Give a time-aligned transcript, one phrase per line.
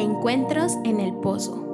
[0.00, 1.69] Encuentros en el Pozo.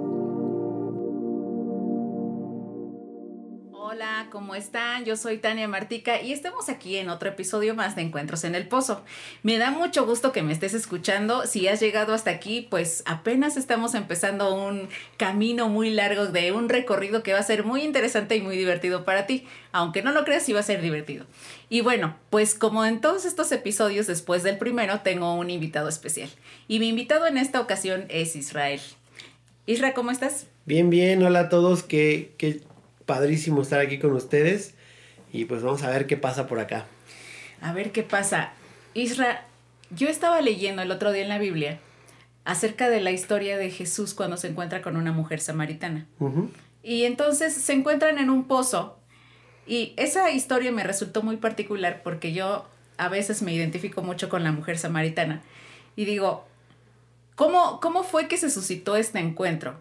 [4.56, 5.04] Están?
[5.04, 8.66] Yo soy Tania Martica y estamos aquí en otro episodio más de Encuentros en el
[8.66, 9.04] Pozo.
[9.42, 11.46] Me da mucho gusto que me estés escuchando.
[11.46, 14.88] Si has llegado hasta aquí, pues apenas estamos empezando un
[15.18, 19.04] camino muy largo de un recorrido que va a ser muy interesante y muy divertido
[19.04, 19.46] para ti.
[19.72, 21.26] Aunque no lo creas, sí va a ser divertido.
[21.68, 26.30] Y bueno, pues como en todos estos episodios después del primero, tengo un invitado especial.
[26.66, 28.80] Y mi invitado en esta ocasión es Israel.
[29.66, 30.46] Isra, ¿cómo estás?
[30.64, 32.32] Bien, bien, hola a todos, qué,
[33.06, 34.74] padrísimo estar aquí con ustedes.
[35.32, 36.86] Y pues vamos a ver qué pasa por acá.
[37.60, 38.52] A ver qué pasa.
[38.94, 39.44] Isra,
[39.90, 41.78] yo estaba leyendo el otro día en la Biblia
[42.44, 46.06] acerca de la historia de Jesús cuando se encuentra con una mujer samaritana.
[46.82, 48.98] Y entonces se encuentran en un pozo
[49.66, 52.66] y esa historia me resultó muy particular porque yo
[52.98, 55.42] a veces me identifico mucho con la mujer samaritana.
[55.96, 56.44] Y digo,
[57.34, 59.74] ¿cómo, cómo fue que se suscitó este encuentro?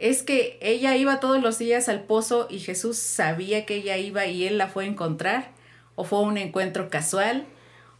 [0.00, 4.24] ¿Es que ella iba todos los días al pozo y Jesús sabía que ella iba
[4.24, 5.50] y él la fue a encontrar?
[5.94, 7.44] ¿O fue un encuentro casual?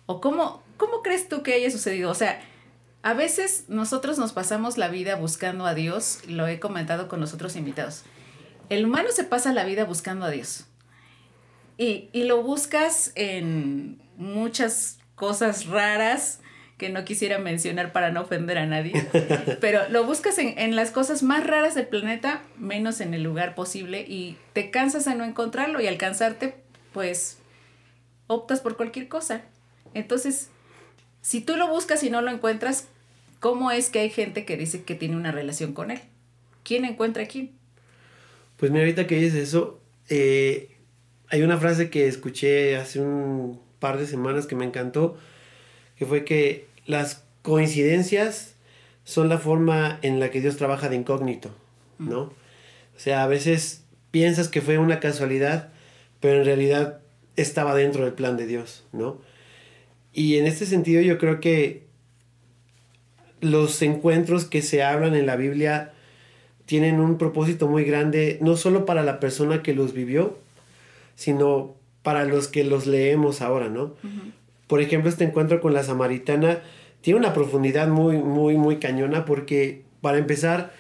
[0.07, 2.11] ¿O cómo, cómo crees tú que haya sucedido?
[2.11, 2.41] O sea,
[3.03, 7.35] a veces nosotros nos pasamos la vida buscando a Dios, lo he comentado con los
[7.35, 8.05] otros invitados.
[8.71, 10.65] El humano se pasa la vida buscando a Dios.
[11.77, 16.41] Y, lo buscas en muchas cosas raras
[16.81, 18.95] que no quisiera mencionar para no ofender a nadie,
[19.61, 23.55] pero lo buscas en, en, las cosas más raras del planeta, menos en el lugar
[23.55, 26.55] posible, y te cansas de no encontrarlo y alcanzarte,
[26.95, 27.37] pues
[28.29, 29.43] optas por cualquier cosa.
[29.93, 30.49] Entonces,
[31.21, 32.89] si tú lo buscas y no lo encuentras,
[33.41, 36.01] ¿cómo es que hay gente que dice que tiene una relación con él?
[36.63, 37.51] ¿Quién encuentra a quién?
[38.57, 40.79] Pues mira, ahorita que dices eso, eh,
[41.29, 45.19] hay una frase que escuché hace un par de semanas que me encantó,
[45.97, 48.55] que fue que las coincidencias
[49.05, 51.51] son la forma en la que Dios trabaja de incógnito,
[51.99, 52.21] ¿no?
[52.21, 55.71] O sea, a veces piensas que fue una casualidad,
[56.21, 57.01] pero en realidad
[57.37, 59.19] estaba dentro del plan de Dios, ¿no?
[60.13, 61.87] Y en este sentido yo creo que
[63.41, 65.93] los encuentros que se hablan en la Biblia
[66.67, 70.39] tienen un propósito muy grande, no solo para la persona que los vivió,
[71.17, 73.95] sino para los que los leemos ahora, ¿no?
[74.67, 76.63] Por ejemplo, este encuentro con la samaritana
[77.01, 80.73] tiene una profundidad muy, muy, muy cañona porque, para empezar,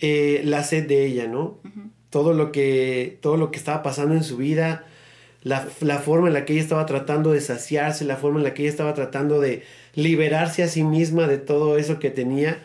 [0.00, 1.58] eh, la sed de ella, ¿no?
[2.10, 4.84] todo, lo que, todo lo que estaba pasando en su vida,
[5.42, 8.52] la, la, forma en la que ella estaba tratando de saciarse, la forma en la
[8.52, 9.62] que ella estaba tratando de
[9.94, 12.62] liberarse a sí misma de todo eso que tenía.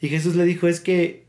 [0.00, 1.24] Y Jesús le dijo, es que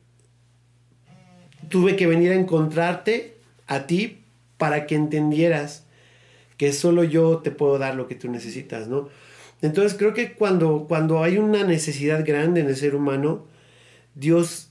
[1.70, 3.38] tuve que venir a encontrarte
[3.68, 4.20] a ti
[4.58, 5.86] para que entendieras
[6.58, 9.10] que solo yo te puedo dar lo que tú necesitas, ¿no?
[9.64, 13.48] Entonces creo que cuando, cuando hay una necesidad grande en el ser humano,
[14.14, 14.70] Dios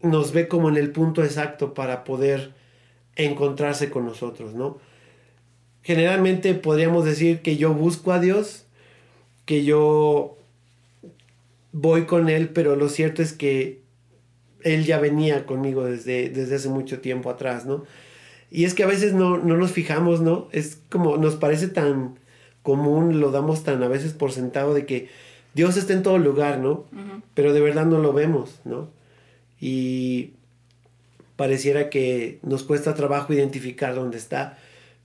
[0.00, 2.54] nos ve como en el punto exacto para poder
[3.16, 4.78] encontrarse con nosotros, ¿no?
[5.82, 8.66] generalmente podríamos decir que yo busco a Dios,
[9.44, 10.36] que yo
[11.72, 13.80] voy con Él, pero lo cierto es que
[14.62, 17.84] Él ya venía conmigo desde, desde hace mucho tiempo atrás, ¿no?
[18.50, 20.48] Y es que a veces no, nos fijamos, ¿no?
[20.52, 22.18] Es como nos parece tan
[22.62, 25.08] común, lo damos tan a veces por sentado de que
[25.54, 26.84] Dios está en todo lugar, ¿no?
[27.34, 28.88] Pero de verdad no lo vemos, ¿no?
[29.60, 30.32] Y
[31.36, 34.58] pareciera que nos cuesta trabajo identificar dónde está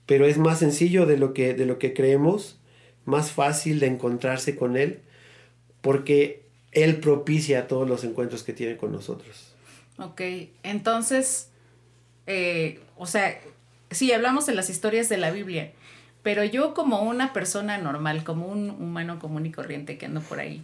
[0.05, 2.57] pero es más sencillo de lo que, de lo que creemos,
[3.05, 4.99] más fácil de encontrarse con Él,
[5.81, 9.53] porque Él propicia todos los encuentros que tiene con nosotros.
[9.97, 10.21] Ok,
[10.63, 11.49] entonces,
[12.27, 13.39] eh, o sea,
[13.89, 15.71] sí, hablamos de las historias de la Biblia,
[16.25, 20.39] pero yo como una persona normal, como un humano común y corriente que ando por
[20.39, 20.63] ahí,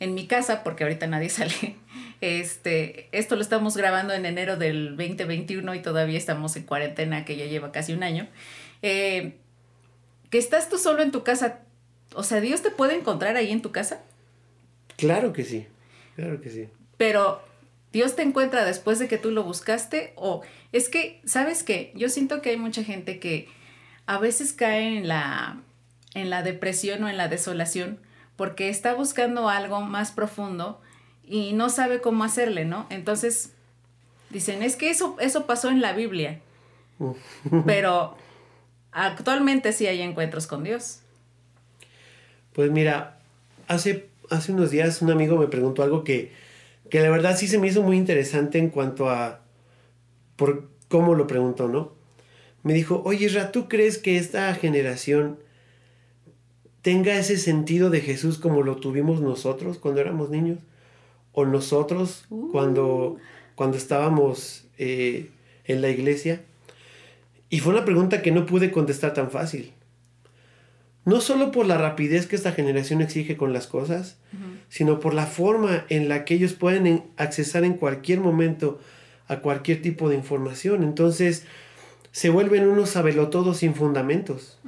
[0.00, 1.76] en mi casa, porque ahorita nadie sale,
[2.20, 7.38] este, esto lo estamos grabando en enero del 2021 y todavía estamos en cuarentena que
[7.38, 8.28] ya lleva casi un año.
[8.82, 9.32] Eh,
[10.28, 11.60] que estás tú solo en tu casa,
[12.14, 14.02] o sea, ¿Dios te puede encontrar ahí en tu casa?
[14.98, 15.66] Claro que sí,
[16.16, 16.68] claro que sí.
[16.98, 17.42] Pero
[17.94, 21.92] Dios te encuentra después de que tú lo buscaste o es que, ¿sabes qué?
[21.94, 23.48] Yo siento que hay mucha gente que
[24.08, 25.60] a veces cae en la,
[26.14, 27.98] en la depresión o en la desolación
[28.36, 30.80] porque está buscando algo más profundo
[31.26, 32.86] y no sabe cómo hacerle, ¿no?
[32.88, 33.52] Entonces,
[34.30, 36.40] dicen, es que eso, eso pasó en la Biblia.
[37.66, 38.16] Pero
[38.92, 41.00] actualmente sí hay encuentros con Dios.
[42.54, 43.18] Pues mira,
[43.66, 46.32] hace, hace unos días un amigo me preguntó algo que,
[46.88, 49.40] que la verdad sí se me hizo muy interesante en cuanto a
[50.36, 51.97] por cómo lo preguntó, ¿no?
[52.68, 55.38] Me dijo, oye Ra, ¿tú crees que esta generación
[56.82, 60.58] tenga ese sentido de Jesús como lo tuvimos nosotros cuando éramos niños?
[61.32, 62.50] o nosotros Uh.
[62.50, 63.16] cuando,
[63.54, 65.28] cuando estábamos eh,
[65.66, 66.42] en la iglesia.
[67.48, 69.72] Y fue una pregunta que no pude contestar tan fácil.
[71.04, 74.18] No solo por la rapidez que esta generación exige con las cosas,
[74.68, 78.78] sino por la forma en la que ellos pueden en- accesar en cualquier momento
[79.28, 80.82] a cualquier tipo de información.
[80.82, 81.44] Entonces,
[82.18, 84.58] se vuelven unos sabelotodos sin fundamentos.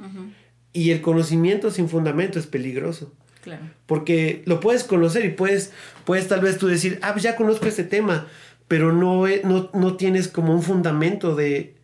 [0.71, 3.11] Y el conocimiento sin fundamento es peligroso.
[3.41, 3.63] Claro.
[3.87, 5.73] Porque lo puedes conocer y puedes,
[6.05, 8.27] puedes tal vez tú decir, ah, pues ya conozco este tema,
[8.69, 11.75] pero no, no, no tienes como un fundamento de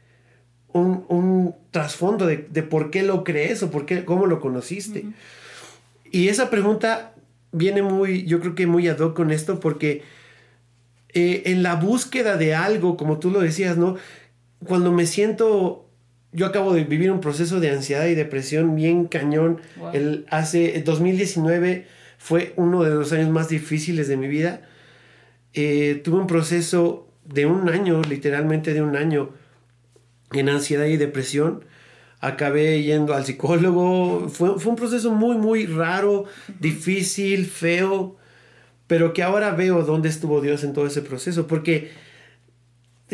[0.72, 5.04] un, un trasfondo de, de por qué lo crees o por qué, cómo lo conociste.
[6.10, 7.13] Y esa pregunta
[7.52, 10.04] viene muy, yo creo que muy ad hoc con esto, porque
[11.10, 13.98] eh, en la búsqueda de algo, como tú lo decías, ¿no?
[14.65, 15.88] Cuando me siento,
[16.31, 19.62] yo acabo de vivir un proceso de ansiedad y depresión bien cañón.
[19.77, 19.92] Wow.
[19.94, 21.86] El, hace el 2019
[22.18, 24.62] fue uno de los años más difíciles de mi vida.
[25.54, 29.30] Eh, tuve un proceso de un año, literalmente de un año,
[30.31, 31.63] en ansiedad y depresión.
[32.19, 34.30] Acabé yendo al psicólogo.
[34.30, 36.25] Fue, fue un proceso muy, muy raro,
[36.60, 38.18] difícil, feo,
[38.88, 41.92] pero que ahora veo dónde estuvo Dios en todo ese proceso, porque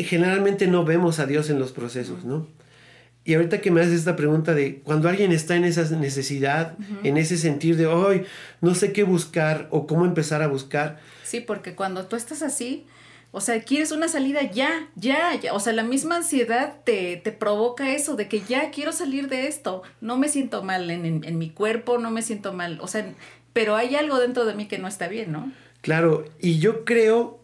[0.02, 2.48] generalmente no vemos a Dios en los procesos, ¿no?
[3.26, 7.16] Y ahorita que me haces esta pregunta de cuando alguien está en esa necesidad, en
[7.16, 8.24] ese sentir de, hoy
[8.60, 12.84] no sé qué buscar o cómo empezar a buscar, Sí, porque cuando tú estás así,
[13.32, 15.54] o sea, quieres una salida ya, ya, ya.
[15.54, 19.48] O sea, la misma ansiedad te, te provoca eso, de que ya quiero salir de
[19.48, 19.82] esto.
[20.00, 22.78] No me siento mal en, en- en mi cuerpo, no me siento mal.
[22.82, 23.06] O sea,
[23.52, 25.50] pero hay algo dentro de mí que no está bien, ¿no?
[25.80, 27.40] Claro, y yo creo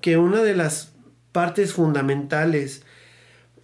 [0.00, 0.92] que una de las
[1.32, 2.82] partes fundamentales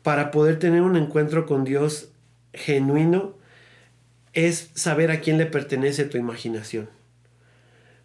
[0.03, 2.11] para poder tener un encuentro con Dios
[2.53, 3.35] genuino
[4.35, 6.91] es saber a quién le pertenece tu imaginación.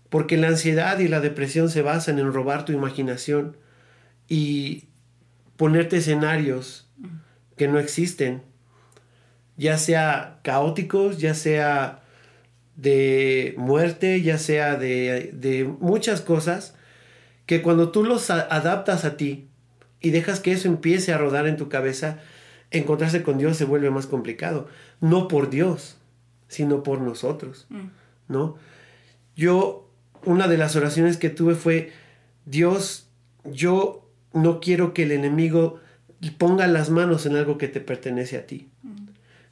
[0.09, 3.57] Porque la ansiedad y la depresión se basan en robar tu imaginación
[4.27, 4.85] y
[5.57, 6.87] ponerte escenarios
[7.57, 8.43] que no existen,
[9.57, 12.01] ya sea caóticos, ya sea
[12.77, 16.75] de muerte, ya sea de, de muchas cosas,
[17.45, 19.48] que cuando tú los adaptas a ti
[20.01, 22.19] y dejas que eso empiece a rodar en tu cabeza,
[22.71, 24.67] encontrarse con Dios se vuelve más complicado.
[25.01, 25.97] No por Dios,
[26.47, 27.67] sino por nosotros,
[28.27, 28.55] ¿no?
[29.35, 29.89] Yo,
[30.25, 31.91] una de las oraciones que tuve fue,
[32.45, 33.07] Dios,
[33.45, 35.79] yo no quiero que el enemigo
[36.37, 38.69] ponga las manos en algo que te pertenece a ti.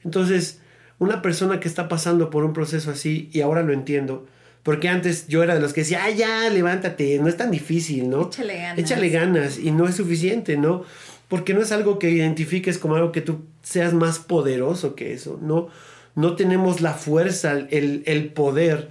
[0.04, 0.62] Entonces,
[1.00, 4.28] una persona que está pasando por un proceso así, y ahora lo entiendo,
[4.68, 8.10] porque antes yo era de los que decía, ay, ya, levántate, no es tan difícil,
[8.10, 8.28] ¿no?
[8.28, 8.78] Échale ganas.
[8.78, 10.84] Échale ganas, y no es suficiente, ¿no?
[11.30, 15.40] Porque no es algo que identifiques como algo que tú seas más poderoso que eso,
[15.42, 15.70] ¿no?
[16.16, 18.90] No tenemos la fuerza, el, el poder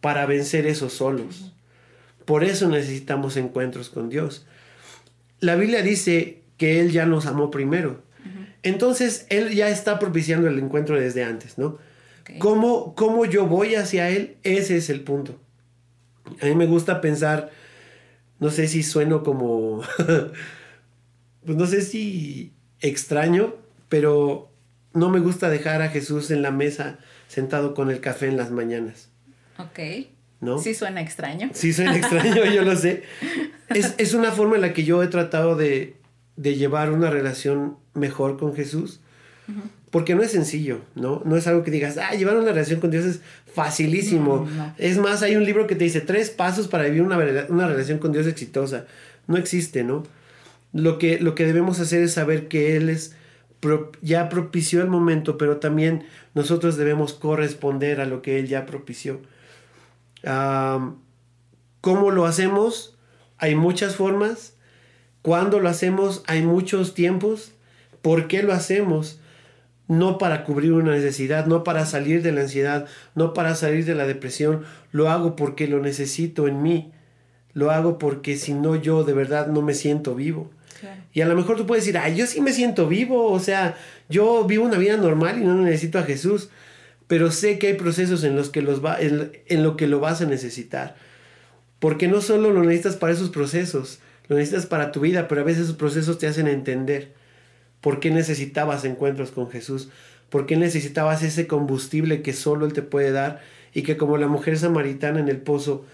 [0.00, 1.52] para vencer eso solos.
[2.24, 4.46] Por eso necesitamos encuentros con Dios.
[5.40, 8.00] La Biblia dice que Él ya nos amó primero.
[8.62, 11.78] Entonces, Él ya está propiciando el encuentro desde antes, ¿no?
[12.28, 12.38] Ok.
[12.38, 14.36] ¿Cómo, ¿Cómo yo voy hacia Él?
[14.42, 15.38] Ese es el punto.
[16.42, 17.50] A mí me gusta pensar,
[18.40, 19.82] no sé si sueno como,
[21.44, 23.54] pues no sé si extraño,
[23.88, 24.50] pero
[24.92, 28.50] no me gusta dejar a Jesús en la mesa sentado con el café en las
[28.50, 29.10] mañanas,
[29.58, 30.06] Ok.
[30.40, 30.58] ¿no?
[30.58, 31.50] Sí suena extraño.
[31.52, 33.02] Sí, suena extraño, yo lo sé.
[33.68, 35.96] Es, es una forma en la que yo he tratado de,
[36.36, 39.00] de llevar una relación mejor con Jesús.
[39.96, 41.22] Porque no es sencillo, ¿no?
[41.24, 44.46] No es algo que digas, ah, llevar una relación con Dios es facilísimo.
[44.46, 44.74] No, no.
[44.76, 47.16] Es más, hay un libro que te dice tres pasos para vivir una,
[47.48, 48.84] una relación con Dios exitosa.
[49.26, 50.02] No existe, ¿no?
[50.74, 53.16] Lo que, lo que debemos hacer es saber que Él es
[54.02, 59.22] ya propició el momento, pero también nosotros debemos corresponder a lo que Él ya propició.
[61.80, 62.98] ¿Cómo lo hacemos?
[63.38, 64.56] Hay muchas formas.
[65.22, 66.22] ¿Cuándo lo hacemos?
[66.26, 67.52] Hay muchos tiempos.
[68.02, 69.20] ¿Por qué lo hacemos?
[69.88, 73.94] No para cubrir una necesidad, no para salir de la ansiedad, no para salir de
[73.94, 74.64] la depresión.
[74.90, 76.92] Lo hago porque lo necesito en mí.
[77.52, 80.50] Lo hago porque si no yo de verdad no me siento vivo.
[80.80, 81.00] Claro.
[81.12, 83.76] Y a lo mejor tú puedes decir, ay, yo sí me siento vivo, o sea,
[84.08, 86.50] yo vivo una vida normal y no necesito a Jesús,
[87.06, 90.00] pero sé que hay procesos en los que los va, en, en lo que lo
[90.00, 90.96] vas a necesitar.
[91.78, 95.44] Porque no solo lo necesitas para esos procesos, lo necesitas para tu vida, pero a
[95.44, 97.14] veces esos procesos te hacen entender
[97.80, 99.88] por qué necesitabas encuentros con Jesús,
[100.30, 103.40] por qué necesitabas ese combustible que solo Él te puede dar
[103.72, 105.84] y que como la mujer samaritana en el pozo,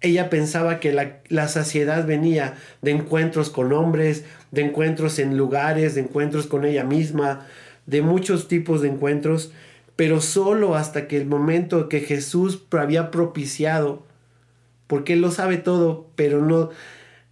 [0.00, 5.94] ella pensaba que la, la saciedad venía de encuentros con hombres, de encuentros en lugares,
[5.94, 7.46] de encuentros con ella misma,
[7.86, 9.52] de muchos tipos de encuentros,
[9.96, 14.04] pero solo hasta que el momento que Jesús había propiciado
[14.92, 16.68] porque Él lo sabe todo, pero no...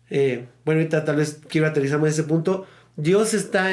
[0.09, 2.67] Eh, bueno, ahorita tal vez quiero aterrizar más ese punto.
[2.97, 3.69] Dios está...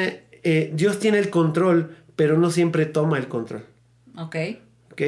[0.50, 3.66] Eh, Dios tiene el control, pero no siempre toma el control.
[4.16, 4.34] Ok.
[4.92, 5.02] Ok.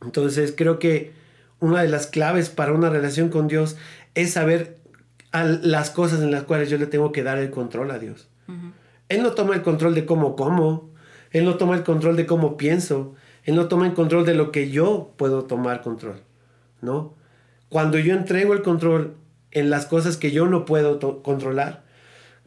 [0.00, 1.12] Entonces creo que
[1.58, 3.76] una de las claves para una relación con Dios
[4.14, 4.78] es saber
[5.30, 8.28] las cosas en las cuales yo le tengo que dar el control a Dios.
[9.10, 10.88] Él no toma el control de cómo como,
[11.32, 14.52] Él no toma el control de cómo pienso, Él no toma el control de lo
[14.52, 16.22] que yo puedo tomar control,
[16.80, 17.14] ¿no?
[17.68, 19.16] Cuando yo entrego el control
[19.50, 21.84] en las cosas que yo no puedo controlar,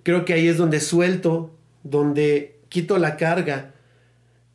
[0.01, 1.51] creo que ahí es donde suelto,
[1.83, 3.73] donde quito la carga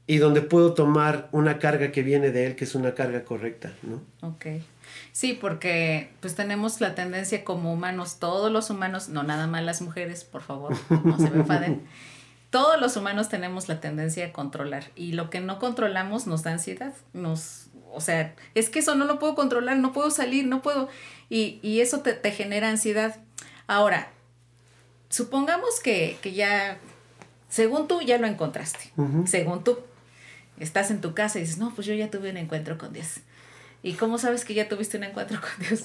[0.06, 3.72] y donde puedo tomar una carga que viene de él, que es una carga correcta,
[3.82, 4.02] ¿no?
[4.26, 4.46] Ok.
[5.12, 9.82] Sí, porque pues tenemos la tendencia como humanos, todos los humanos, no nada más las
[9.82, 11.86] mujeres, por favor, no se me enfaden.
[12.50, 16.52] todos los humanos tenemos la tendencia a controlar y lo que no controlamos nos da
[16.52, 20.62] ansiedad, nos, o sea, es que eso no lo puedo controlar, no puedo salir, no
[20.62, 20.88] puedo,
[21.28, 23.16] y, y eso te, te, genera ansiedad.
[23.66, 24.10] Ahora,
[25.10, 26.78] supongamos que, que, ya,
[27.48, 28.92] según tú, ya lo encontraste,
[29.26, 29.78] según tú,
[30.60, 33.20] estás en tu casa y dices, no, pues yo ya tuve un encuentro con Dios.
[33.82, 35.84] ¿Y cómo sabes que ya tuviste un encuentro con Dios?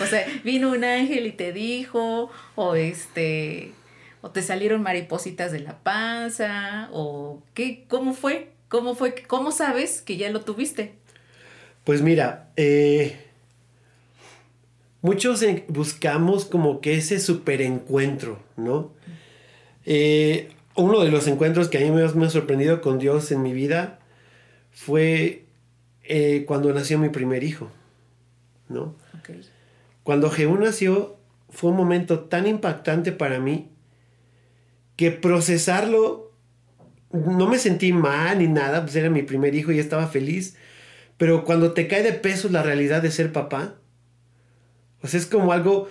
[0.00, 3.72] o sea, vino un ángel y te dijo, o este,
[4.20, 8.52] o te salieron maripositas de la panza, o qué, ¿cómo fue?
[8.68, 9.14] ¿Cómo fue?
[9.26, 10.94] ¿Cómo sabes que ya lo tuviste?
[11.84, 13.26] Pues mira, eh,
[15.00, 18.92] muchos buscamos como que ese super encuentro, ¿no?
[19.86, 20.50] Eh,
[20.80, 24.00] uno de los encuentros que a mí me ha sorprendido con Dios en mi vida
[24.70, 25.46] fue
[26.02, 27.70] eh, cuando nació mi primer hijo,
[28.68, 28.96] ¿no?
[30.02, 31.16] Cuando Jehú nació
[31.50, 33.70] fue un momento tan impactante para mí
[34.96, 36.32] que procesarlo,
[37.12, 40.56] no me sentí mal ni nada, pues era mi primer hijo y estaba feliz,
[41.16, 43.76] pero cuando te cae de peso la realidad de ser papá,
[45.02, 45.88] o sea, es como algo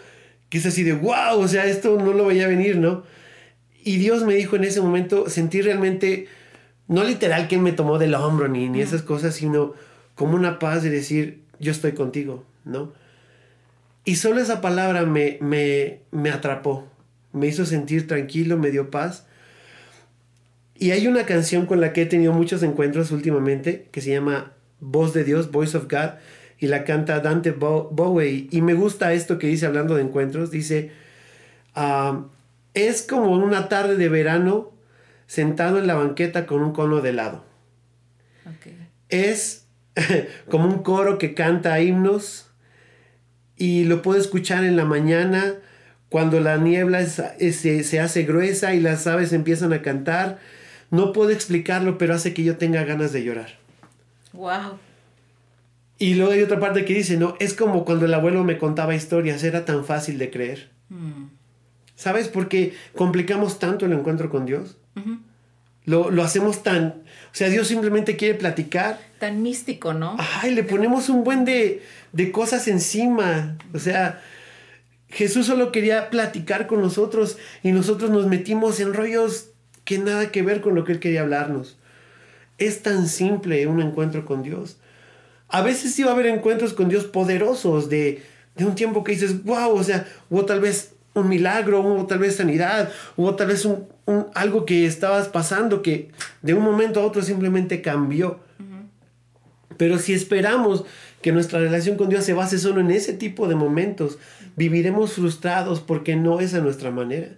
[0.49, 3.03] que es así de, wow, o sea, esto no lo veía venir, ¿no?
[3.83, 6.27] Y Dios me dijo en ese momento, sentí realmente
[6.87, 9.73] no literal que me tomó del hombro ni, ni esas cosas, sino
[10.15, 12.91] como una paz de decir, yo estoy contigo, ¿no?
[14.05, 16.87] Y solo esa palabra me, me, me atrapó,
[17.31, 19.27] me hizo sentir tranquilo, me dio paz.
[20.75, 24.53] Y hay una canción con la que he tenido muchos encuentros últimamente que se llama
[24.79, 26.11] Voz de Dios, Voice of God,
[26.57, 28.47] y la canta Dante Bowie.
[28.49, 30.91] Y me gusta esto que dice hablando de encuentros, dice,
[31.75, 32.25] ah,
[32.73, 34.71] es como una tarde de verano
[35.27, 37.45] sentado en la banqueta con un cono de helado.
[39.09, 39.67] Es
[40.49, 42.51] como un coro que canta himnos
[43.55, 45.55] y lo puedo escuchar en la mañana
[46.09, 50.39] cuando la niebla se, hace gruesa y las aves empiezan a cantar.
[50.91, 53.57] No puedo explicarlo, pero hace que yo tenga ganas de llorar.
[54.33, 54.79] Wow.
[55.99, 58.95] Y luego hay otra parte que dice, no, es como cuando el abuelo me contaba
[58.95, 60.69] historias, era tan fácil de creer.
[60.89, 61.38] Mm.
[61.99, 62.29] ¿Sabes?
[62.29, 64.77] Porque complicamos tanto el encuentro con Dios.
[65.83, 67.03] lo, lo, hacemos tan...
[67.33, 68.97] O sea, Dios simplemente quiere platicar.
[69.19, 70.15] Tan místico, ¿no?
[70.17, 73.57] Ay, le ponemos un buen de, de cosas encima.
[73.73, 74.21] O sea,
[75.09, 79.49] Jesús solo quería platicar con nosotros y nosotros nos metimos en rollos
[79.83, 81.77] que nada que ver con lo que Él quería hablarnos.
[82.59, 84.77] Es tan simple un encuentro con Dios.
[85.49, 88.23] A veces sí va a haber encuentros con Dios poderosos de,
[88.55, 92.19] de un tiempo que dices, wow, o sea, o tal vez un milagro, hubo tal
[92.19, 93.87] vez sanidad, hubo tal vez un,
[94.33, 96.11] algo que estabas pasando que
[96.41, 98.39] de un momento a otro simplemente cambió.
[99.77, 100.83] Pero si esperamos
[101.21, 104.17] que nuestra relación con Dios se base solo en ese tipo de momentos,
[104.55, 107.29] viviremos frustrados porque no es a nuestra manera.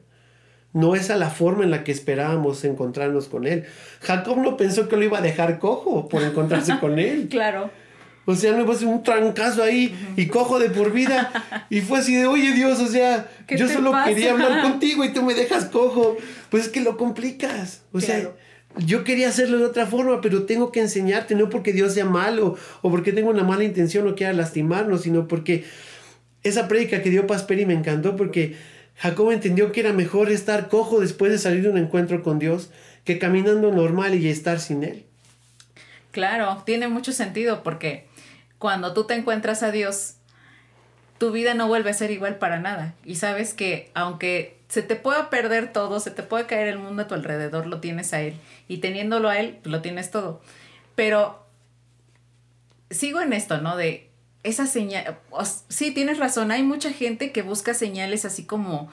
[0.73, 3.65] No es a la forma en la que esperábamos encontrarnos con Él.
[3.99, 7.27] Jacob no pensó que lo iba a dejar cojo por encontrarse con Él.
[7.29, 7.69] Claro.
[8.31, 11.31] O sea, no ser un trancazo ahí y cojo de por vida.
[11.69, 15.23] Y fue así de, oye Dios, o sea, yo solo quería hablar contigo y tú
[15.23, 16.17] me dejas cojo.
[16.49, 17.83] Pues es que lo complicas.
[17.93, 18.29] O sea,
[18.77, 22.57] yo quería hacerlo de otra forma, pero tengo que enseñarte, no porque Dios sea malo
[22.81, 25.63] o porque tengo una mala intención o quiera lastimarnos, sino porque
[26.43, 28.55] esa prédica que dio Pasperi me encantó porque
[28.97, 32.69] Jacob entendió que era mejor estar cojo después de salir de un encuentro con Dios
[33.03, 35.05] que caminando normal y estar sin Él.
[36.11, 38.05] Claro, tiene mucho sentido porque
[38.61, 40.17] cuando tú te encuentras a Dios,
[41.17, 42.93] tu vida no vuelve a ser igual para nada.
[43.03, 47.01] Y sabes que aunque se te pueda perder todo, se te puede caer el mundo
[47.01, 48.35] a tu alrededor, lo tienes a Él.
[48.67, 50.43] Y teniéndolo a Él, lo tienes todo.
[50.93, 51.43] Pero
[52.91, 53.75] sigo en esto, ¿no?
[53.75, 54.11] De
[54.43, 55.17] esa señal.
[55.67, 56.51] Sí, tienes razón.
[56.51, 58.91] Hay mucha gente que busca señales así como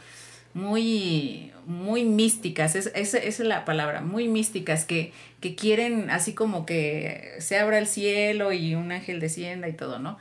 [0.59, 6.67] muy, muy místicas, es, esa es la palabra, muy místicas, que, que quieren así como
[6.67, 10.19] que se abra el cielo y un ángel descienda y todo, ¿no?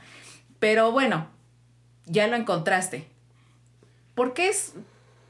[0.60, 1.28] Pero bueno,
[2.06, 3.04] ya lo encontraste.
[4.14, 4.74] ¿Por qué es?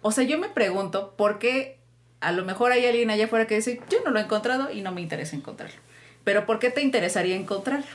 [0.03, 1.79] O sea, yo me pregunto, ¿por qué
[2.21, 4.83] a lo mejor hay alguien allá afuera que dice, yo no lo he encontrado y
[4.83, 5.77] no me interesa encontrarlo?
[6.25, 7.87] Pero ¿por qué te interesaría encontrarlo?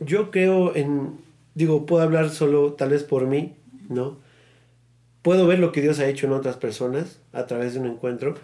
[0.00, 1.20] yo creo en,
[1.54, 3.54] digo, puedo hablar solo tal vez por mí,
[3.88, 4.16] ¿no?
[5.26, 8.36] Puedo ver lo que Dios ha hecho en otras personas a través de un encuentro,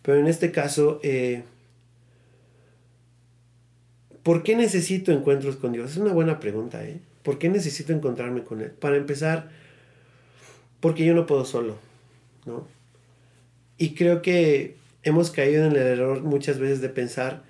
[0.00, 1.42] pero en este caso, eh,
[4.22, 5.90] ¿por qué necesito encuentros con Dios?
[5.90, 6.98] Es una buena pregunta, ¿eh?
[7.22, 8.70] ¿Por qué necesito encontrarme con Él?
[8.70, 9.50] Para empezar,
[10.80, 11.76] porque yo no puedo solo,
[12.46, 12.66] ¿no?
[13.76, 17.42] Y creo que hemos caído en el error muchas veces de pensar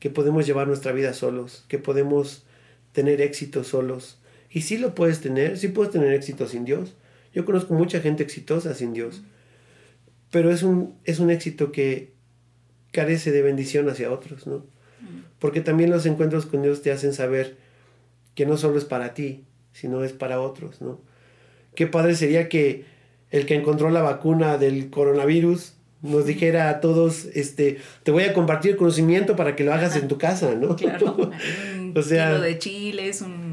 [0.00, 2.42] que podemos llevar nuestra vida solos, que podemos
[2.90, 4.18] tener éxito solos.
[4.50, 6.96] Y sí lo puedes tener, sí puedes tener éxito sin Dios.
[7.34, 9.22] Yo conozco mucha gente exitosa sin Dios.
[10.30, 12.14] Pero es un, es un éxito que
[12.92, 14.64] carece de bendición hacia otros, ¿no?
[15.38, 17.56] Porque también los encuentros con Dios te hacen saber
[18.34, 21.00] que no solo es para ti, sino es para otros, ¿no?
[21.74, 22.84] Qué padre sería que
[23.30, 28.34] el que encontró la vacuna del coronavirus nos dijera a todos, este, te voy a
[28.34, 30.76] compartir conocimiento para que lo hagas en tu casa, ¿no?
[30.84, 31.16] Claro,
[31.78, 33.43] un o sea, kilo de chiles, un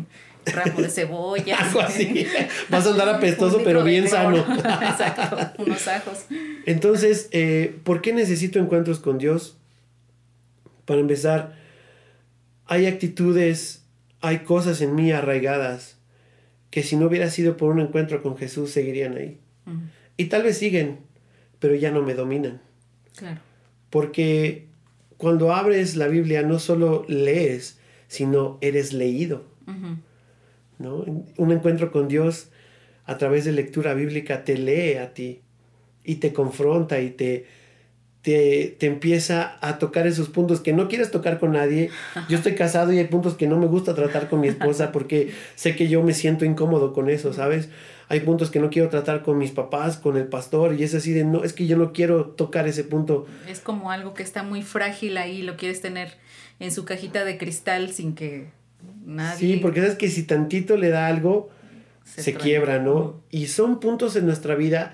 [0.45, 1.57] ramo de cebolla.
[1.59, 2.25] Algo así.
[2.69, 4.37] Vas a andar apestoso, pero bien sano.
[4.57, 6.25] Exacto, unos ajos.
[6.65, 9.57] Entonces, eh, ¿por qué necesito encuentros con Dios?
[10.85, 11.55] Para empezar,
[12.65, 13.83] hay actitudes,
[14.19, 15.97] hay cosas en mí arraigadas
[16.69, 19.37] que si no hubiera sido por un encuentro con Jesús seguirían ahí.
[20.17, 20.99] Y tal vez siguen,
[21.59, 22.61] pero ya no me dominan.
[23.15, 23.39] Claro.
[23.89, 24.67] Porque
[25.17, 29.45] cuando abres la Biblia no solo lees, sino eres leído.
[30.85, 32.49] Un encuentro con Dios
[33.05, 35.41] a través de lectura bíblica te lee a ti
[36.03, 37.45] y te confronta y te,
[38.21, 41.89] te, te, empieza a tocar esos puntos que no quieres tocar con nadie.
[42.29, 45.31] Yo estoy casado y hay puntos que no me gusta tratar con mi esposa porque
[45.55, 47.69] sé que yo me siento incómodo con eso, ¿sabes?
[48.11, 51.13] hay puntos que no quiero tratar con mis papás, con el pastor, y es así
[51.13, 53.25] de, no, es que yo no quiero tocar ese punto.
[53.47, 56.17] Es como algo que está muy frágil ahí, lo quieres tener
[56.59, 58.49] en su cajita de cristal sin que
[59.05, 59.55] nadie...
[59.55, 61.49] Sí, porque sabes que si tantito le da algo,
[62.05, 63.21] se, quiebra, ¿no?
[63.29, 64.93] Y son puntos en nuestra vida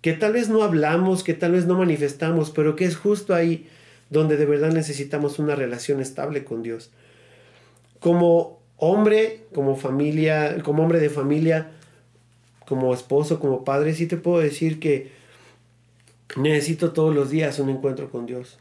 [0.00, 3.68] que tal vez no hablamos, que tal vez no manifestamos, pero que es justo ahí
[4.10, 6.90] donde de verdad necesitamos una relación estable con Dios.
[8.00, 11.70] Como hombre, como familia, como hombre de familia,
[12.66, 15.12] como esposo, como padre, sí te puedo decir que
[16.36, 18.58] necesito todos los días un encuentro con Dios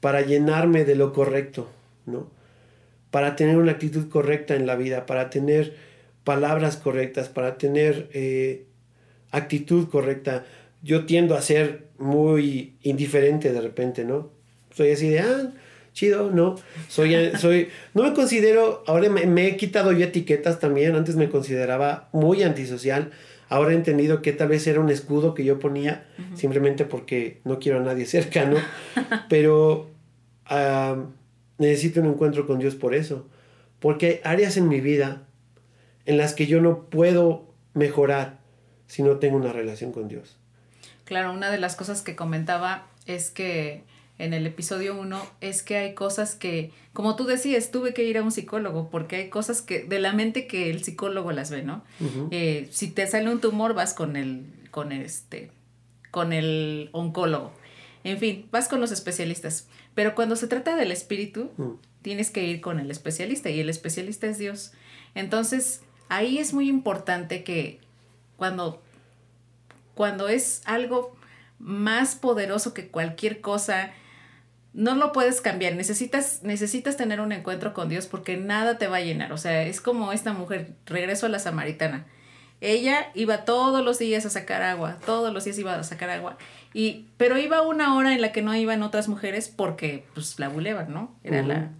[0.00, 1.68] para llenarme de lo correcto,
[2.06, 2.26] ¿no?
[3.12, 5.76] Para tener una actitud correcta en la vida, para tener
[6.24, 8.64] palabras correctas, para tener eh,
[9.30, 10.44] actitud correcta.
[10.82, 14.30] Yo tiendo a ser muy indiferente de repente, ¿no?
[14.74, 15.52] Soy así de, ah,
[15.92, 16.56] chido, no.
[16.88, 22.08] Soy, soy, no me considero, ahora me, he quitado yo etiquetas también, antes me consideraba
[22.12, 23.10] muy antisocial,
[23.48, 27.58] ahora he entendido que tal vez era un escudo que yo ponía simplemente porque no
[27.58, 28.56] quiero a nadie cerca, ¿no?
[29.28, 29.90] Pero
[31.58, 33.28] necesito un encuentro con Dios por eso,
[33.78, 35.26] porque hay áreas en mi vida
[36.06, 38.40] en las que yo no puedo mejorar
[38.86, 40.36] si no tengo una relación con Dios.
[41.04, 43.84] Claro, una de las cosas que comentaba es que
[44.18, 48.18] en el episodio 1 es que hay cosas que, como tú decías, tuve que ir
[48.18, 51.62] a un psicólogo porque hay cosas que de la mente que el psicólogo las ve,
[51.62, 51.82] ¿no?
[52.30, 55.50] Eh, si te sale un tumor vas con el, con este,
[56.10, 57.52] con el oncólogo.
[58.04, 59.68] En fin, vas con los especialistas.
[59.94, 61.72] Pero cuando se trata del espíritu, mm.
[62.02, 64.72] tienes que ir con el especialista y el especialista es Dios.
[65.14, 67.80] Entonces, ahí es muy importante que
[68.36, 68.82] cuando,
[69.94, 71.16] cuando es algo
[71.58, 73.92] más poderoso que cualquier cosa,
[74.72, 78.96] no lo puedes cambiar, necesitas, necesitas tener un encuentro con Dios porque nada te va
[78.96, 79.32] a llenar.
[79.32, 82.06] O sea, es como esta mujer, regreso a la samaritana.
[82.62, 86.38] Ella iba todos los días a sacar agua, todos los días iba a sacar agua,
[86.72, 90.48] y, pero iba una hora en la que no iban otras mujeres porque pues la
[90.48, 91.12] bulevan, ¿no?
[91.24, 91.70] Era la,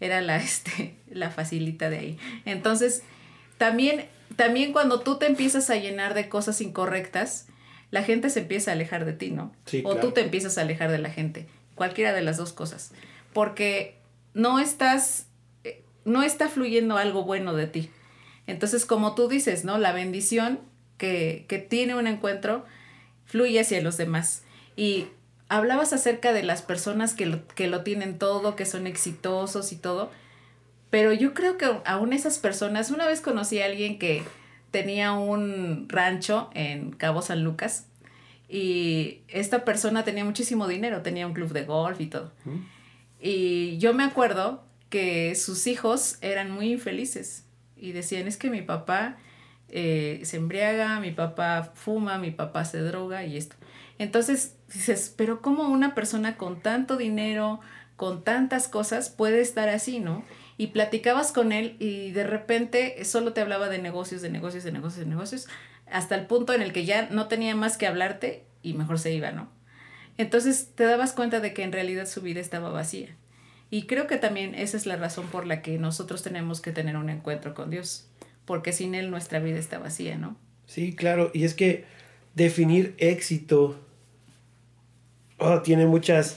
[0.00, 2.18] era la, este, la facilita de ahí.
[2.44, 3.04] Entonces,
[3.56, 7.46] también, también cuando tú te empiezas a llenar de cosas incorrectas,
[7.92, 9.52] la gente se empieza a alejar de ti, ¿no?
[9.84, 12.90] o tú te empiezas a alejar de la gente cualquiera de las dos cosas,
[13.32, 14.00] porque
[14.32, 15.28] no estás,
[15.62, 17.90] eh, no está fluyendo algo bueno de ti.
[18.46, 19.78] Entonces, como tú dices, ¿no?
[19.78, 20.60] La bendición
[20.98, 22.64] que, que tiene un encuentro
[23.24, 24.42] fluye hacia los demás.
[24.76, 25.06] Y
[25.48, 29.76] hablabas acerca de las personas que lo, que lo tienen todo, que son exitosos y
[29.76, 30.10] todo,
[30.90, 34.22] pero yo creo que aún esas personas, una vez conocí a alguien que
[34.70, 37.86] tenía un rancho en Cabo San Lucas
[38.48, 42.32] y esta persona tenía muchísimo dinero, tenía un club de golf y todo.
[43.20, 47.43] Y yo me acuerdo que sus hijos eran muy infelices.
[47.84, 49.16] Y decían, es que mi papá
[49.68, 53.56] eh, se embriaga, mi papá fuma, mi papá se droga y esto.
[53.98, 57.60] Entonces dices, pero ¿cómo una persona con tanto dinero,
[57.96, 60.24] con tantas cosas puede estar así, no?
[60.56, 64.72] Y platicabas con él y de repente solo te hablaba de negocios, de negocios, de
[64.72, 65.48] negocios, de negocios,
[65.90, 69.12] hasta el punto en el que ya no tenía más que hablarte y mejor se
[69.12, 69.50] iba, ¿no?
[70.16, 73.14] Entonces te dabas cuenta de que en realidad su vida estaba vacía.
[73.74, 76.96] Y creo que también esa es la razón por la que nosotros tenemos que tener
[76.96, 78.06] un encuentro con Dios,
[78.44, 80.36] porque sin Él nuestra vida está vacía, ¿no?
[80.64, 81.84] Sí, claro, y es que
[82.36, 83.76] definir éxito
[85.38, 86.36] oh, tiene muchas,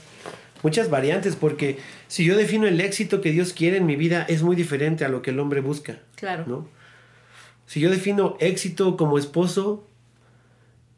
[0.64, 4.42] muchas variantes, porque si yo defino el éxito que Dios quiere en mi vida, es
[4.42, 6.00] muy diferente a lo que el hombre busca.
[6.16, 6.44] Claro.
[6.48, 6.68] ¿no?
[7.68, 9.86] Si yo defino éxito como esposo,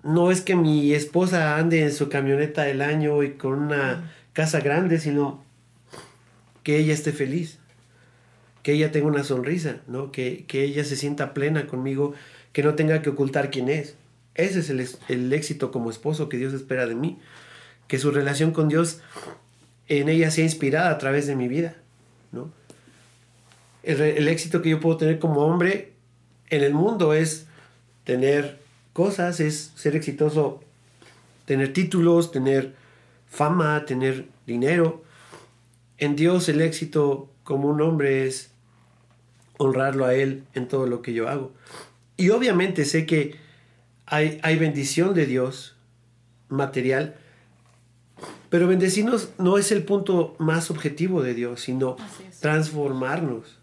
[0.03, 4.61] no es que mi esposa ande en su camioneta del año y con una casa
[4.61, 5.48] grande, sino
[6.69, 7.57] que ella esté feliz,
[8.61, 10.11] que ella tenga una sonrisa, ¿no?
[10.11, 12.13] Que, ella se sienta plena conmigo,
[12.53, 13.95] que no tenga que ocultar quién es.
[14.35, 17.17] Ese es el, el, éxito como esposo que Dios espera de mí.
[17.87, 19.01] Que su relación con Dios
[19.87, 21.75] en ella sea inspirada a través de mi vida,
[22.31, 22.51] ¿no?
[23.81, 25.93] El, el éxito que yo puedo tener como hombre
[26.51, 27.47] en el mundo es
[28.03, 28.59] tener
[28.93, 30.63] cosas, es ser exitoso,
[31.45, 32.75] tener títulos, tener
[33.27, 35.08] fama, tener dinero.
[35.99, 38.51] En Dios el éxito como un hombre es
[39.57, 41.51] honrarlo a Él en todo lo que yo hago.
[42.15, 43.35] Y obviamente sé que
[44.05, 45.75] hay, hay bendición de Dios
[46.47, 47.15] material,
[48.49, 51.97] pero bendecirnos no es el punto más objetivo de Dios, sino
[52.39, 53.59] transformarnos.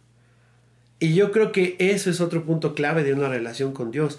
[0.99, 4.19] Y yo creo que eso es otro punto clave de una relación con Dios.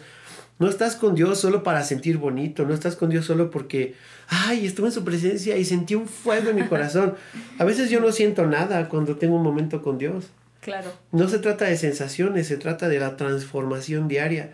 [0.60, 3.94] No estás con Dios solo para sentir bonito, no estás con Dios solo porque,
[4.28, 7.14] ay, estuve en su presencia y sentí un fuego en mi corazón.
[7.60, 10.30] A veces yo no siento nada cuando tengo un momento con Dios.
[10.62, 10.92] Claro.
[11.12, 14.52] No se trata de sensaciones, se trata de la transformación diaria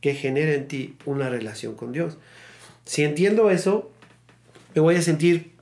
[0.00, 2.18] que genera en ti una relación con Dios.
[2.84, 3.90] Si entiendo eso,
[4.74, 5.52] me voy a sentir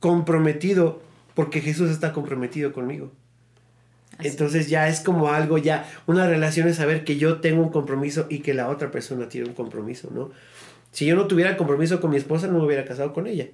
[0.00, 1.02] comprometido
[1.34, 3.10] porque Jesús está comprometido conmigo.
[4.20, 8.26] Entonces ya es como algo, ya una relación es saber que yo tengo un compromiso
[8.28, 10.30] y que la otra persona tiene un compromiso, ¿no?
[10.90, 13.46] Si yo no tuviera compromiso con mi esposa, no me hubiera casado con ella.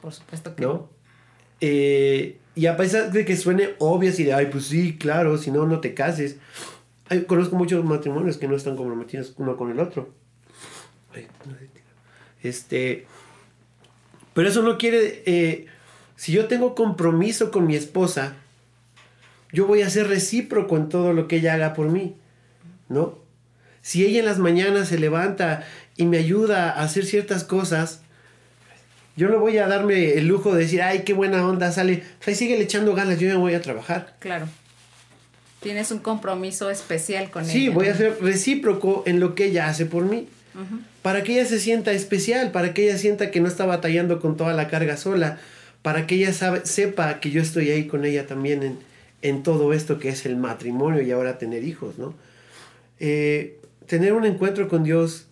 [0.00, 0.88] Por supuesto que no.
[1.60, 5.50] Eh, y a pesar de que suene obvio y de, ay, pues sí, claro, si
[5.50, 6.38] no, no te cases.
[7.26, 10.14] conozco muchos matrimonios que no están comprometidos uno con el otro.
[12.42, 13.06] este,
[14.34, 15.66] pero eso no quiere, eh,
[16.14, 18.36] si yo tengo compromiso con mi esposa,
[19.52, 22.16] yo voy a ser recíproco en todo lo que ella haga por mí,
[22.88, 23.18] ¿no?
[23.82, 25.64] Si ella en las mañanas se levanta
[25.96, 28.00] y me ayuda a hacer ciertas cosas,
[29.16, 32.60] yo no voy a darme el lujo de decir, ay, qué buena onda, sale, sigue
[32.60, 34.16] echando ganas, yo ya voy a trabajar.
[34.18, 34.46] Claro.
[35.60, 37.52] Tienes un compromiso especial con ella.
[37.52, 40.28] Sí, voy a ser recíproco en lo que ella hace por mí.
[41.02, 44.36] Para que ella se sienta especial, para que ella sienta que no está batallando con
[44.36, 45.38] toda la carga sola,
[45.82, 48.78] para que ella sabe, sepa que yo estoy ahí con ella también en,
[49.22, 52.14] en todo esto que es el matrimonio y ahora tener hijos, ¿no?
[52.98, 55.26] Eh, tener un encuentro con Dios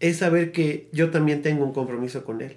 [0.00, 2.56] es saber que yo también tengo un compromiso con Él.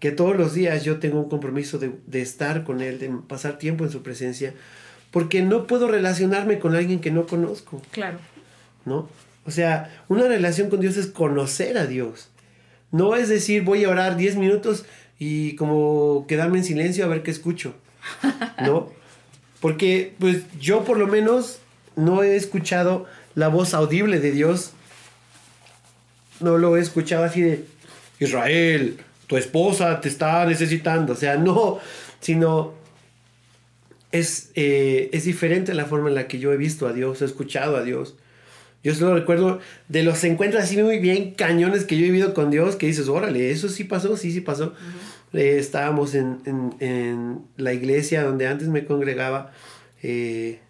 [0.00, 3.58] Que todos los días yo tengo un compromiso de, de estar con Él, de pasar
[3.58, 4.54] tiempo en su presencia,
[5.10, 7.82] porque no puedo relacionarme con alguien que no conozco.
[7.90, 8.18] Claro.
[8.84, 9.08] ¿No?
[9.44, 12.28] O sea, una relación con Dios es conocer a Dios.
[12.90, 14.84] No es decir, voy a orar 10 minutos
[15.18, 17.74] y como quedarme en silencio a ver qué escucho.
[18.60, 18.90] ¿No?
[19.60, 21.58] Porque pues yo por lo menos
[21.96, 24.72] no he escuchado la voz audible de Dios.
[26.40, 27.64] No lo he escuchado así de
[28.20, 31.12] Israel, tu esposa te está necesitando.
[31.12, 31.78] O sea, no,
[32.20, 32.74] sino
[34.12, 37.24] es, eh, es diferente la forma en la que yo he visto a Dios, he
[37.24, 38.14] escuchado a Dios.
[38.84, 42.50] Yo solo recuerdo de los encuentros así muy bien cañones que yo he vivido con
[42.50, 44.74] Dios, que dices, órale, eso sí pasó, sí, sí pasó.
[45.32, 49.52] Eh, estábamos en, en, en, la iglesia donde antes me congregaba.
[50.02, 50.60] Eh,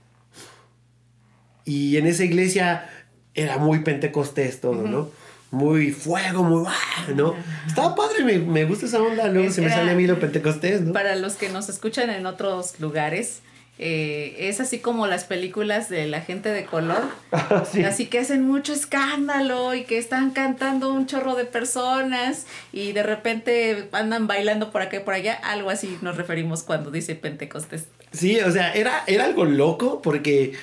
[1.65, 2.89] y en esa iglesia
[3.35, 5.11] era muy pentecostés todo, ¿no?
[5.51, 6.67] Muy fuego, muy...
[7.15, 7.35] ¿no?
[7.67, 10.83] Estaba padre, me, me gusta esa onda, luego se me sale a mí lo pentecostés,
[10.83, 10.93] ¿no?
[10.93, 13.41] Para los que nos escuchan en otros lugares,
[13.79, 17.03] eh, es así como las películas de la gente de color.
[17.31, 22.93] Ah, así que hacen mucho escándalo y que están cantando un chorro de personas y
[22.93, 25.35] de repente andan bailando por acá y por allá.
[25.35, 27.87] Algo así nos referimos cuando dice Pentecostés.
[28.13, 30.55] Sí, o sea, era, era algo loco porque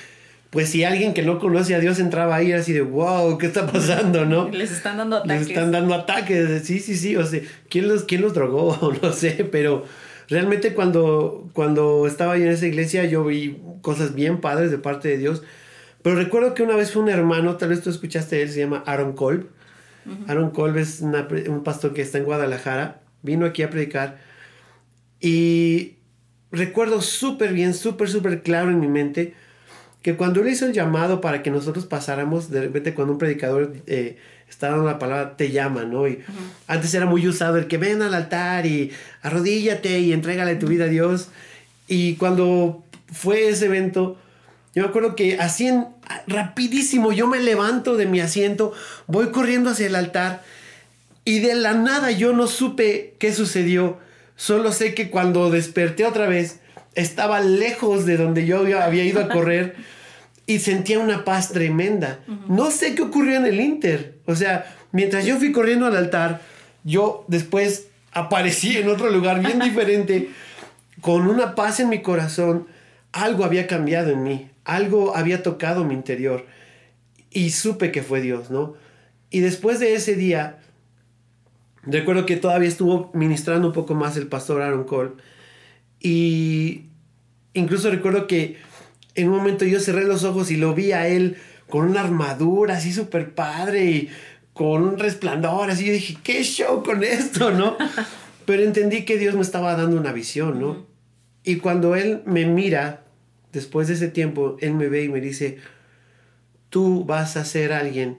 [0.50, 3.66] pues si alguien que no conoce a Dios entraba ahí así de, wow, ¿qué está
[3.66, 4.48] pasando, no?
[4.48, 5.40] Les están dando ataques.
[5.40, 8.92] Les están dando ataques, sí, sí, sí, o sea, ¿quién los, quién los drogó?
[9.02, 9.84] no sé, pero
[10.28, 15.18] realmente cuando, cuando estaba en esa iglesia yo vi cosas bien padres de parte de
[15.18, 15.42] Dios.
[16.02, 18.82] Pero recuerdo que una vez fue un hermano, tal vez tú escuchaste él, se llama
[18.86, 19.48] Aaron Kolb.
[20.28, 23.00] Aaron Kolb es un pastor que está en Guadalajara.
[23.22, 24.18] Vino aquí a predicar.
[25.20, 25.96] Y
[26.52, 29.34] recuerdo súper bien, súper, súper claro en mi mente
[30.02, 33.74] que cuando él hizo el llamado para que nosotros pasáramos, de repente cuando un predicador
[33.88, 36.08] eh, está dando la palabra, te llama, ¿no?
[36.08, 36.22] Y
[36.66, 40.84] antes era muy usado el que ven al altar y arrodíllate y entrégale tu vida
[40.84, 41.28] a Dios.
[41.88, 44.16] Y cuando fue ese evento,
[44.74, 45.86] yo me acuerdo que así en,
[46.26, 48.72] rapidísimo yo me levanto de mi asiento,
[49.06, 50.42] voy corriendo hacia el altar
[51.24, 53.98] y de la nada yo no supe qué sucedió.
[54.36, 56.60] Solo sé que cuando desperté otra vez,
[56.94, 59.76] estaba lejos de donde yo había ido a correr
[60.46, 62.20] y sentía una paz tremenda.
[62.48, 64.18] No sé qué ocurrió en el Inter.
[64.26, 66.40] O sea, mientras yo fui corriendo al altar,
[66.84, 70.30] yo después aparecí en otro lugar bien diferente,
[71.00, 72.66] con una paz en mi corazón.
[73.12, 76.46] Algo había cambiado en mí, algo había tocado mi interior
[77.30, 78.74] y supe que fue Dios, ¿no?
[79.30, 80.58] Y después de ese día,
[81.82, 85.12] recuerdo que todavía estuvo ministrando un poco más el pastor Aaron Cole
[86.00, 86.86] y
[87.54, 88.58] incluso recuerdo que
[89.16, 91.36] en un momento yo cerré los ojos y lo vi a él
[91.68, 94.10] con una armadura así súper padre y
[94.52, 95.86] con un resplandor así.
[95.86, 97.76] Yo dije, ¿qué show con esto, no?
[98.46, 100.86] Pero entendí que Dios me estaba dando una visión, ¿no?
[101.42, 103.04] Y cuando Él me mira,
[103.52, 105.58] después de ese tiempo, Él me ve y me dice,
[106.70, 108.18] tú vas a ser alguien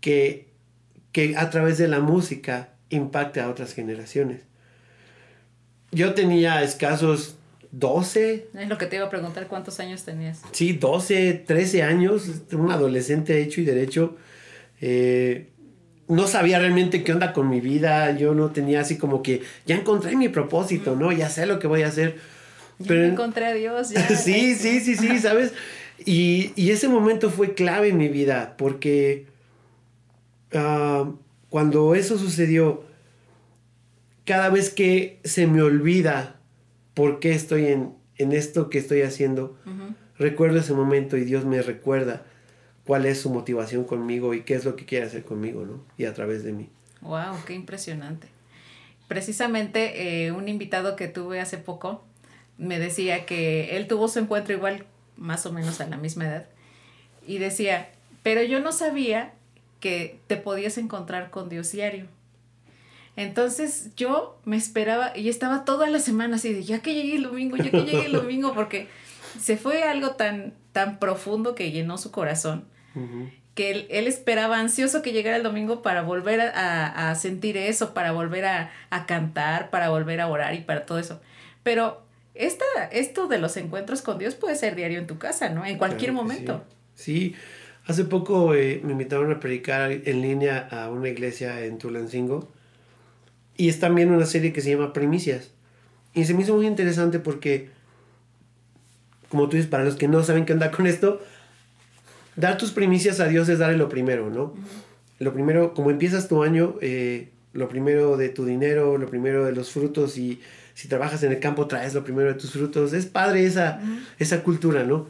[0.00, 0.48] que,
[1.12, 4.42] que a través de la música impacte a otras generaciones.
[5.90, 7.35] Yo tenía escasos
[7.78, 8.48] 12.
[8.54, 10.40] Es lo que te iba a preguntar, ¿cuántos años tenías?
[10.52, 14.16] Sí, 12, 13 años, un adolescente hecho y derecho.
[14.80, 15.48] Eh,
[16.08, 19.76] no sabía realmente qué onda con mi vida, yo no tenía así como que, ya
[19.76, 21.12] encontré mi propósito, ¿no?
[21.12, 22.16] Ya sé lo que voy a hacer.
[22.86, 23.90] Pero encontré a Dios.
[23.90, 24.08] Ya.
[24.16, 25.52] sí, sí, sí, sí, ¿sabes?
[26.04, 29.26] Y, ese momento fue clave en mi vida, porque
[30.54, 31.10] ah,
[31.50, 32.84] cuando eso sucedió,
[34.24, 36.35] cada vez que se me olvida
[36.96, 37.94] por qué estoy en,
[38.32, 39.58] esto que estoy haciendo.
[40.18, 42.24] Recuerdo ese momento y Dios me recuerda
[42.86, 45.84] cuál es su motivación conmigo y qué es lo que quiere hacer conmigo, ¿no?
[45.98, 46.70] Y a través de mí.
[47.02, 48.28] Wow, qué impresionante.
[49.08, 52.02] Precisamente eh, un invitado que tuve hace poco
[52.56, 54.86] me decía que él tuvo su encuentro igual,
[55.18, 56.46] más o menos a la misma edad,
[57.26, 57.90] y decía,
[58.22, 59.34] pero yo no sabía
[59.80, 62.06] que te podías encontrar con Dios diario.
[63.16, 67.22] Entonces yo me esperaba y estaba toda la semana así de ya que llegue el
[67.22, 68.88] domingo, ya que llegue el domingo, porque
[69.40, 72.66] se fue algo tan, tan profundo que llenó su corazón,
[73.54, 78.44] que él, esperaba ansioso que llegara el domingo para volver a, sentir eso, para volver
[78.44, 78.70] a,
[79.06, 81.20] cantar, para volver a orar y para todo eso.
[81.62, 82.02] Pero
[82.34, 85.64] esta, esto de los encuentros con Dios puede ser diario en tu casa, ¿no?
[85.64, 86.64] En cualquier momento.
[86.94, 87.34] Sí.
[87.86, 92.55] hace poco eh, me invitaron a predicar en línea a una iglesia en Tulancingo
[93.56, 95.50] y es también una serie que se llama Primicias.
[96.14, 97.70] Y se me hizo muy interesante porque,
[99.28, 101.20] como tú dices, para los que no saben qué onda con esto,
[102.36, 104.54] dar tus primicias a Dios es darle lo primero, ¿no?
[105.18, 109.52] Lo primero, como empiezas tu año, eh, lo primero de tu dinero, lo primero de
[109.52, 110.40] los frutos y
[110.74, 112.92] si trabajas en el campo traes lo primero de tus frutos.
[112.92, 113.80] Es padre esa,
[114.18, 115.06] esa cultura, ¿no?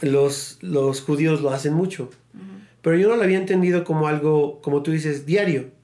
[0.00, 2.10] Los, los judíos lo hacen mucho.
[2.82, 5.75] Pero yo no lo había entendido como algo, como tú dices, diario.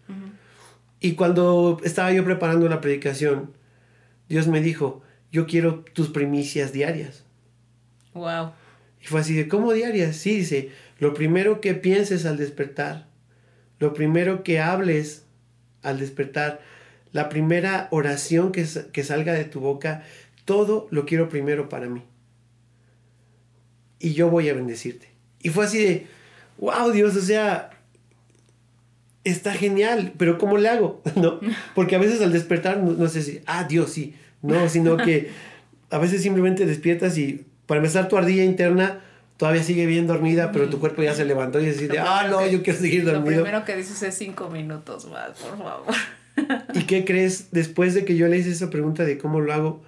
[1.03, 3.53] Y cuando estaba yo preparando la predicación,
[4.29, 7.25] Dios me dijo, yo quiero tus primicias diarias.
[8.15, 8.53] Wow.
[9.01, 10.15] Y fue así de, ¿cómo diarias?
[10.15, 13.09] Sí, dice, lo primero que pienses al despertar,
[13.81, 15.25] lo primero que hables
[15.83, 16.61] al despertar,
[17.11, 20.05] la primera oración que, que salga de tu boca,
[20.45, 22.05] todo lo quiero primero para mí.
[23.99, 25.09] Y yo voy a bendecirte.
[25.41, 26.07] Y fue así de,
[26.59, 27.71] wow, Dios, o sea,
[29.25, 31.03] está genial, pero ¿cómo le hago?
[31.17, 31.41] ¿No?
[31.75, 35.31] Porque a veces al despertar no, sé si, ah, Dios, sí, no, sino que
[35.91, 39.01] a veces simplemente despiertas y para empezar tu ardilla interna
[39.37, 42.63] todavía sigue bien dormida, pero tu cuerpo ya se levantó y dice, ah, no, yo
[42.63, 43.39] quiero seguir dormido.
[43.39, 45.95] Lo primero que dices es cinco minutos más, por favor.
[46.75, 47.49] ¿Y qué crees?
[47.51, 49.83] Después de que yo le hice esa pregunta de cómo lo hago,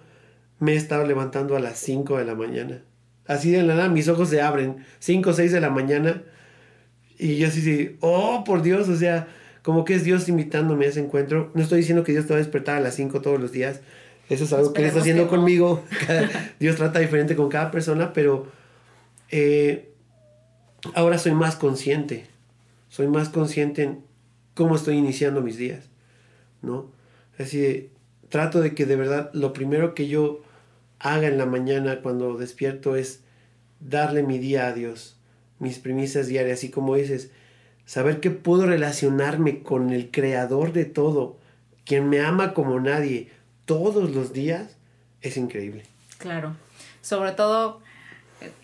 [0.58, 2.82] me he estado levantando a las 5 de la mañana.
[3.26, 6.22] Así de la nada, mis ojos se abren, 5 o 6 de la mañana
[7.18, 9.28] y yo así, oh, por Dios, o sea,
[9.62, 11.50] como que es Dios invitándome a ese encuentro.
[11.54, 13.80] No estoy diciendo que Dios te va a despertar a las 5 todos los días.
[14.28, 15.82] Eso es algo que Él está haciendo conmigo.
[16.60, 18.46] Dios trata diferente con cada persona, pero
[19.30, 19.92] eh,
[20.94, 22.26] ahora soy más consciente.
[22.88, 24.04] Soy más consciente en
[24.54, 25.88] cómo estoy iniciando mis días,
[26.62, 26.90] ¿no?
[27.38, 27.90] Así
[28.28, 30.42] trato de que de verdad lo primero que yo
[30.98, 33.20] haga en la mañana cuando despierto es
[33.80, 35.13] darle mi día a Dios,
[35.64, 37.30] mis premisas diarias, y como dices,
[37.84, 41.38] saber que puedo relacionarme con el creador de todo,
[41.84, 43.30] quien me ama como nadie,
[43.64, 44.76] todos los días,
[45.20, 45.82] es increíble.
[46.18, 46.54] Claro,
[47.00, 47.80] sobre todo,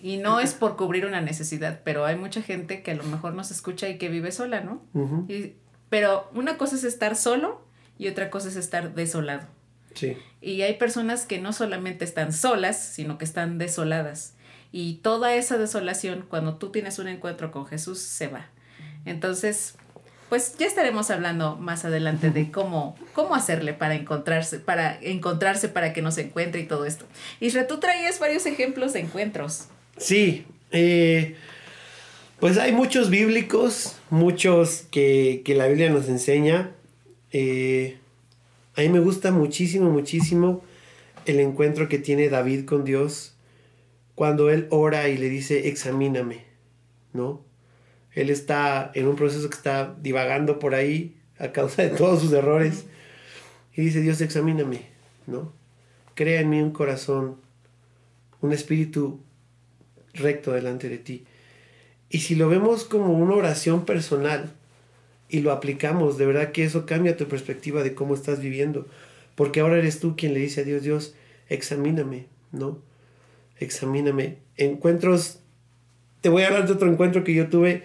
[0.01, 3.35] y no es por cubrir una necesidad, pero hay mucha gente que a lo mejor
[3.35, 4.83] nos escucha y que vive sola, ¿no?
[5.29, 5.55] y,
[5.89, 7.61] pero una cosa es estar solo
[7.99, 9.47] y otra cosa es estar desolado.
[9.95, 10.17] Sí.
[10.41, 14.35] Y hay personas que no solamente están solas, sino que están desoladas.
[14.73, 18.47] Y toda esa desolación, cuando tú tienes un encuentro con Jesús, se va.
[19.05, 19.75] Entonces,
[20.29, 25.93] pues ya estaremos hablando más adelante de cómo, cómo hacerle para encontrarse, para encontrarse, para
[25.93, 27.05] que nos encuentre y todo esto.
[27.41, 29.67] Isra, tú traías varios ejemplos de encuentros.
[29.99, 31.37] Sí, eh,
[32.39, 36.71] pues hay muchos bíblicos, muchos que, que la Biblia nos enseña.
[37.33, 37.99] Eh,
[38.77, 40.63] a mí me gusta muchísimo, muchísimo
[41.27, 43.35] el encuentro que tiene David con Dios
[44.21, 46.45] cuando él ora y le dice, examíname,
[47.15, 47.43] ¿no?
[48.13, 52.31] Él está en un proceso que está divagando por ahí a causa de todos sus
[52.35, 52.85] errores.
[53.75, 54.83] Y dice, Dios, examíname,
[55.27, 55.55] ¿no?
[56.15, 57.37] Crea en mí un corazón,
[58.43, 59.21] un espíritu
[60.13, 61.25] recto delante de ti.
[62.11, 64.53] Y si lo vemos como una oración personal
[65.31, 68.87] y lo aplicamos, de verdad que eso cambia tu perspectiva de cómo estás viviendo.
[69.35, 71.15] Porque ahora eres tú quien le dice a Dios, Dios,
[71.49, 72.90] examíname, ¿no?
[73.61, 74.39] Examíname.
[74.57, 75.41] Encuentros,
[76.21, 77.85] te voy a hablar de otro encuentro que yo tuve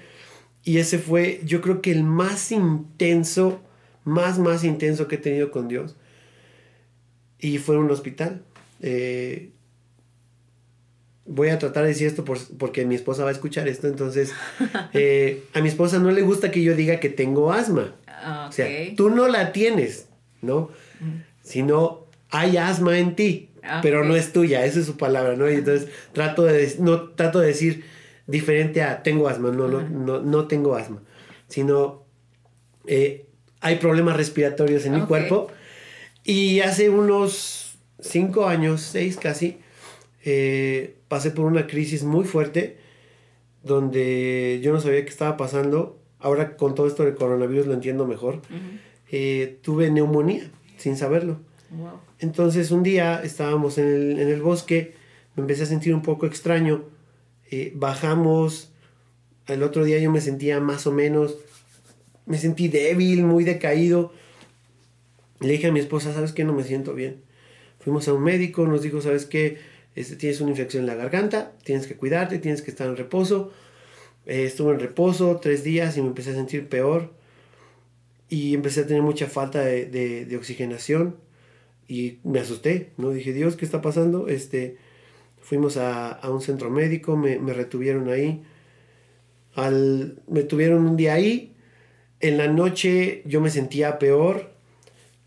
[0.66, 3.62] y ese fue, yo creo que el más intenso,
[4.04, 5.96] más, más intenso que he tenido con Dios.
[7.40, 8.42] Y fue en un hospital.
[8.82, 9.52] Eh,
[11.26, 13.88] voy a tratar de decir esto porque mi esposa va a escuchar esto.
[13.88, 14.34] Entonces,
[14.94, 17.96] eh, a mi esposa no le gusta que yo diga que tengo asma.
[18.48, 20.08] O sea, tú no la tienes,
[20.42, 20.72] ¿no?
[21.44, 23.50] Sino hay asma en ti,
[23.82, 25.50] pero no es tuya, esa es su palabra, ¿no?
[25.50, 27.86] Y entonces trato de, no, trato de decir
[28.28, 31.02] diferente a tengo asma, no, no, no, no tengo asma,
[31.48, 32.04] sino
[32.88, 33.26] eh,
[33.62, 35.48] hay problemas respiratorios en mi cuerpo.
[36.24, 39.60] Y hace unos cinco años, seis casi,
[40.24, 42.78] eh, pasé por una crisis muy fuerte
[43.64, 46.00] donde yo no sabía qué estaba pasando.
[46.20, 48.42] Ahora con todo esto del coronavirus lo entiendo mejor.
[49.12, 51.40] Eh, tuve neumonía sin saberlo.
[52.20, 54.96] Entonces un día estábamos en el, en el bosque,
[55.36, 56.86] me empecé a sentir un poco extraño
[57.52, 58.72] eh, bajamos,
[59.48, 61.38] el otro día yo me sentía más o menos,
[62.26, 64.12] me sentí débil, muy decaído.
[65.42, 66.44] Le dije a mi esposa, ¿sabes qué?
[66.44, 67.22] No me siento bien.
[67.80, 69.60] Fuimos a un médico, nos dijo, ¿sabes qué?
[69.96, 73.52] Este, tienes una infección en la garganta, tienes que cuidarte, tienes que estar en reposo.
[74.26, 77.14] Eh, estuve en reposo tres días y me empecé a sentir peor.
[78.28, 81.16] Y empecé a tener mucha falta de, de, oxigenación.
[81.88, 83.12] Y me asusté, ¿no?
[83.12, 84.28] Dije, Dios, ¿qué está pasando?
[84.28, 84.78] Este,
[85.46, 88.42] Fuimos a, un centro médico, me, retuvieron ahí.
[89.54, 91.54] Al, me tuvieron un día ahí.
[92.20, 94.50] En la noche yo me sentía peor.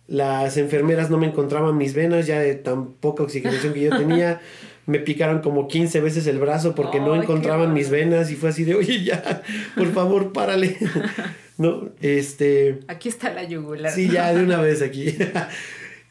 [0.08, 4.40] Las enfermeras no me encontraban mis venas ya de tan poca oxigenación que yo tenía.
[4.86, 8.64] me picaron como 15 veces el brazo porque no encontraban mis venas y fue así
[8.64, 9.42] de, oye, ya,
[9.76, 10.78] por favor, párale.
[11.58, 12.80] no, este...
[12.88, 13.92] Aquí está la yugular.
[13.92, 15.14] Sí, ya, de una vez aquí.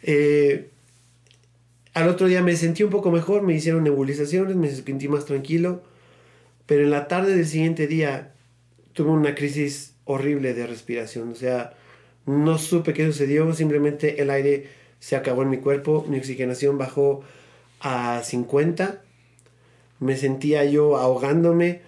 [0.04, 0.70] eh,
[1.94, 5.82] al otro día me sentí un poco mejor, me hicieron nebulizaciones, me sentí más tranquilo,
[6.66, 8.34] pero en la tarde del siguiente día
[8.94, 11.74] tuve una crisis horrible de respiración, o sea,
[12.26, 14.68] no supe qué sucedió, simplemente el aire
[15.00, 17.24] se acabó en mi cuerpo, mi oxigenación bajó
[17.80, 19.02] a 50,
[20.00, 21.82] me sentía yo ahogándome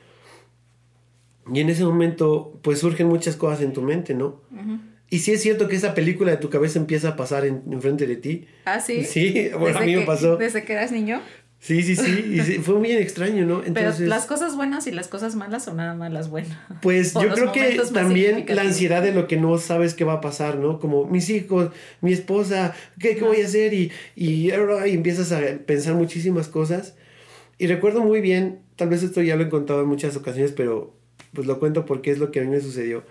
[1.52, 4.40] y en ese momento pues surgen muchas cosas en tu mente, ¿no?
[5.10, 8.06] Y sí es cierto que esa película de tu cabeza empieza a pasar en, frente
[8.06, 8.48] de ti.
[8.66, 9.04] Ah, sí.
[9.04, 10.38] Sí, bueno, a mí me pasó.
[10.38, 11.22] ¿Desde que eras niño?
[11.62, 13.62] Sí, sí, sí, y fue muy extraño, ¿no?
[13.66, 16.58] Entonces, Pero las cosas buenas y las cosas malas son nada más las buenas.
[16.82, 20.22] Pues yo creo que también la ansiedad de lo que no sabes qué va a
[20.22, 20.80] pasar, ¿no?
[20.80, 23.74] Como mis hijos, mi esposa, ¿qué, qué voy a hacer?
[23.74, 26.96] Y, y, y empiezas a pensar muchísimas cosas.
[27.58, 30.96] Y recuerdo muy bien, tal vez esto ya lo he contado en muchas ocasiones, pero
[31.34, 33.04] pues lo cuento porque es lo que a mí me sucedió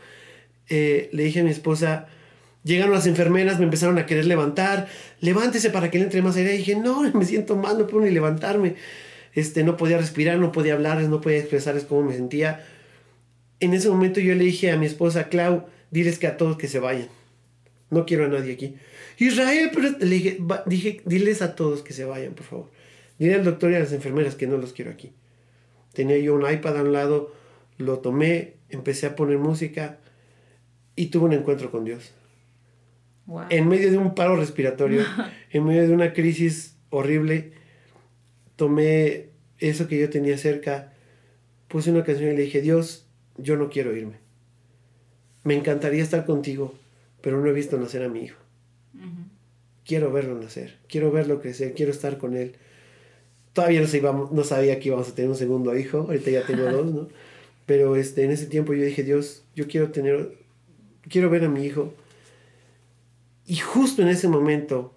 [0.69, 2.09] eh, le dije a mi esposa,
[2.65, 4.89] llegaron las enfermeras, me empezaron a querer levantar,
[5.21, 6.55] levántese para que le entre más aire.
[6.55, 8.77] Y dije, no, me siento mal, no puedo ni levantarme.
[9.35, 12.65] Este, no podía respirar, no podía hablarles, no podía expresarles cómo me sentía.
[13.61, 16.69] En ese momento yo le dije a mi esposa, Clau, diles que a todos que
[16.69, 17.09] se vayan.
[17.91, 18.77] No quiero a nadie aquí.
[19.19, 22.71] Israel, pero le dije, dije, diles a todos que se vayan, por favor.
[23.19, 25.13] Dile al doctor y a las enfermeras que no los quiero aquí.
[25.93, 27.35] Tenía yo un iPad a un lado,
[27.79, 29.99] lo tomé, empecé a poner música,
[30.99, 32.13] y tuve un encuentro con Dios.
[33.51, 35.05] En medio de un paro respiratorio,
[35.53, 37.53] en medio de una crisis horrible,
[38.57, 39.29] tomé
[39.59, 40.93] eso que yo tenía cerca,
[41.69, 44.17] puse una canción y le dije, Dios, yo no quiero irme.
[45.45, 46.75] Me encantaría estar contigo,
[47.21, 48.39] pero no he visto nacer a mi hijo.
[49.85, 52.57] Quiero verlo nacer, quiero verlo crecer, quiero estar con él.
[53.53, 56.93] Todavía no, no sabía que íbamos a tener un segundo hijo, ahorita ya tengo dos,
[56.93, 57.09] ¿no?
[57.67, 60.38] Pero este, en ese tiempo yo dije, Dios, yo quiero tener,
[61.09, 61.95] quiero ver a mi hijo.
[63.47, 64.95] Y justo en ese momento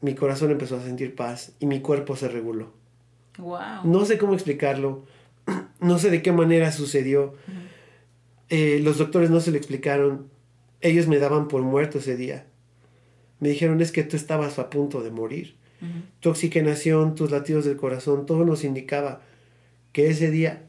[0.00, 2.72] mi corazón empezó a sentir paz y mi cuerpo se reguló.
[3.38, 3.84] Wow.
[3.84, 5.04] No sé cómo explicarlo,
[5.80, 7.34] no sé de qué manera sucedió.
[8.48, 10.28] Eh, los doctores no se lo explicaron.
[10.80, 12.46] Ellos me daban por muerto ese día.
[13.40, 15.56] Me dijeron es que tú estabas a punto de morir.
[16.20, 19.20] Tu oxigenación, tus latidos del corazón, todo nos indicaba
[19.92, 20.62] que ese día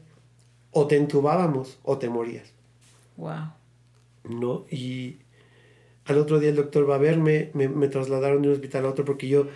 [0.70, 2.52] o te entubábamos o te morías.
[3.16, 3.57] Wow.
[4.28, 4.66] ¿No?
[4.70, 5.16] Y
[6.04, 8.88] al otro día el doctor va a verme, me, me trasladaron de un hospital a
[8.88, 9.48] otro porque yo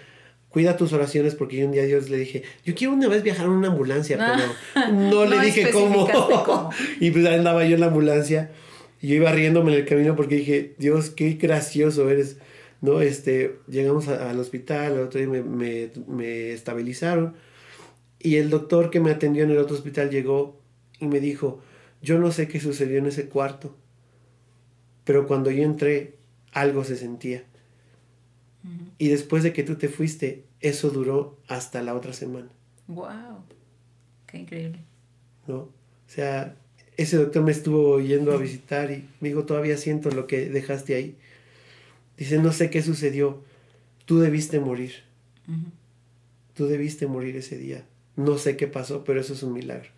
[0.49, 3.23] cuida tus oraciones porque yo un día a Dios le dije, yo quiero una vez
[3.23, 6.71] viajar en una ambulancia, pero no le dije cómo.
[7.01, 8.51] y pues andaba yo en la ambulancia
[9.01, 12.37] y yo iba riéndome en el camino porque dije, Dios, qué gracioso eres.
[12.81, 17.35] No, este, llegamos al hospital, al otro día me, me, me estabilizaron
[18.19, 20.61] y el doctor que me atendió en el otro hospital llegó
[21.01, 21.61] y me dijo,
[22.03, 23.77] yo no sé qué sucedió en ese cuarto,
[25.05, 26.17] pero cuando yo entré,
[26.53, 27.45] algo se sentía.
[28.99, 32.49] Y después de que tú te fuiste, eso duró hasta la otra semana.
[32.87, 33.43] ¡Wow!
[34.27, 34.79] ¡Qué increíble!
[35.49, 35.57] ¿No?
[35.57, 35.71] O
[36.07, 36.55] sea,
[36.97, 40.95] ese doctor me estuvo yendo a visitar y me dijo, todavía siento lo que dejaste
[40.95, 41.17] ahí.
[42.17, 43.43] Dice, no sé qué sucedió.
[44.05, 44.93] Tú debiste morir.
[46.55, 47.85] Tú debiste morir ese día.
[48.15, 49.89] No sé qué pasó, pero eso es un milagro.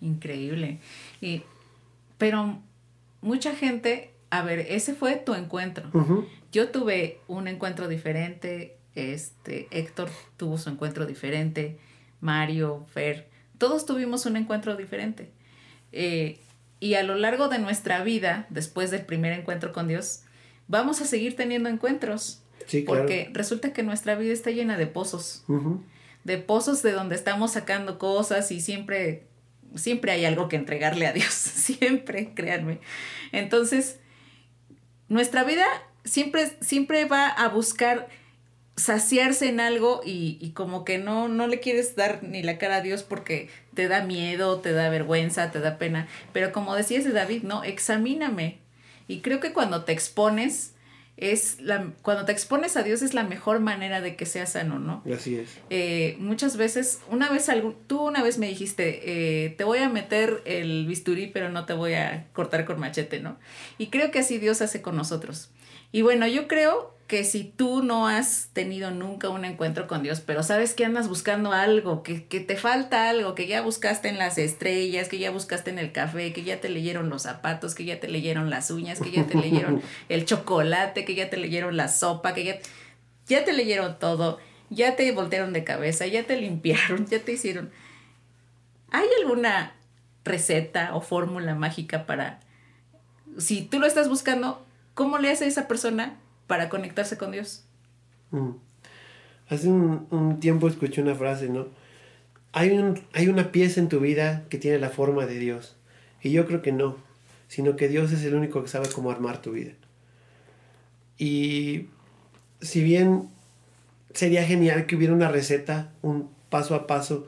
[0.00, 0.78] Increíble.
[1.20, 1.42] Y,
[2.18, 2.60] pero
[3.24, 5.90] mucha gente, a ver, ese fue tu encuentro.
[6.52, 11.78] Yo tuve un encuentro diferente, este, Héctor tuvo su encuentro diferente,
[12.20, 15.30] Mario, Fer, todos tuvimos un encuentro diferente.
[15.90, 16.38] Eh,
[16.80, 20.24] y a lo largo de nuestra vida, después del primer encuentro con Dios,
[20.68, 22.42] vamos a seguir teniendo encuentros.
[22.66, 23.00] Sí, claro.
[23.00, 25.44] Porque resulta que nuestra vida está llena de pozos.
[26.24, 29.26] De pozos de donde estamos sacando cosas y siempre,
[29.74, 31.32] siempre hay algo que entregarle a Dios.
[31.34, 32.80] siempre, créanme.
[33.32, 33.98] Entonces,
[35.08, 35.64] nuestra vida
[36.04, 38.08] siempre, siempre va a buscar
[38.76, 42.80] saciarse en algo y, como que no, no le quieres dar ni la cara a
[42.80, 46.08] Dios porque te da miedo, te da vergüenza, te da pena.
[46.32, 48.58] Pero como decías de David, no, examíname.
[49.06, 50.73] Y creo que cuando te expones,
[51.32, 54.78] es la, cuando te expones a Dios es la mejor manera de que seas sano,
[54.78, 55.02] ¿no?
[55.12, 55.48] Así es.
[55.70, 57.48] Eh, muchas veces, una vez,
[57.86, 61.72] tú una vez me dijiste, eh, te voy a meter el bisturí, pero no te
[61.72, 63.36] voy a cortar con machete, ¿no?
[63.78, 65.50] Y creo que así Dios hace con nosotros.
[65.94, 70.20] Y bueno, yo creo que si tú no has tenido nunca un encuentro con Dios,
[70.20, 74.18] pero sabes que andas buscando algo, que, que, te falta algo, que ya buscaste en
[74.18, 77.84] las estrellas, que ya buscaste en el café, que ya te leyeron los zapatos, que
[77.84, 81.76] ya te leyeron las uñas, que ya te leyeron el chocolate, que ya te leyeron
[81.76, 82.58] la sopa, que ya,
[83.28, 84.40] ya te leyeron todo,
[84.70, 87.70] ya te voltearon de cabeza, ya te limpiaron, ya te hicieron.
[88.90, 89.74] ¿Hay alguna
[90.24, 92.40] receta o fórmula mágica para,
[93.38, 97.64] si tú lo estás buscando, ¿Cómo le hace esa persona para conectarse con Dios?
[98.30, 98.50] Mm.
[99.48, 101.66] Hace un, tiempo escuché una frase, ¿no?
[102.52, 105.76] Hay, un, hay una pieza en tu vida que tiene la forma de Dios.
[106.22, 106.96] Y yo creo que no,
[107.48, 109.72] sino que Dios es el único que sabe cómo armar tu vida.
[111.18, 111.88] Y
[112.60, 113.28] si bien
[114.14, 117.26] sería genial que hubiera una receta, un paso a paso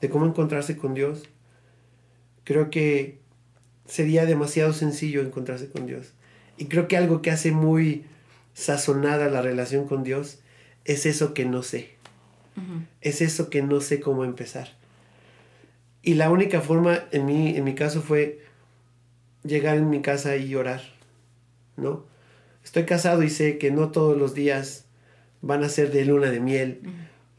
[0.00, 1.24] de cómo encontrarse con Dios,
[2.44, 3.18] creo que
[3.86, 6.12] sería demasiado sencillo encontrarse con Dios.
[6.56, 8.04] Y creo que algo que hace muy
[8.54, 10.40] sazonada la relación con Dios
[10.84, 11.90] es eso que no sé.
[13.00, 14.76] Es eso que no sé cómo empezar.
[16.02, 18.40] Y la única forma en mi, en mi caso fue
[19.42, 20.82] llegar en mi casa y orar,
[21.76, 22.04] ¿no?
[22.62, 24.84] Estoy casado y sé que no todos los días
[25.40, 26.80] van a ser de luna de miel,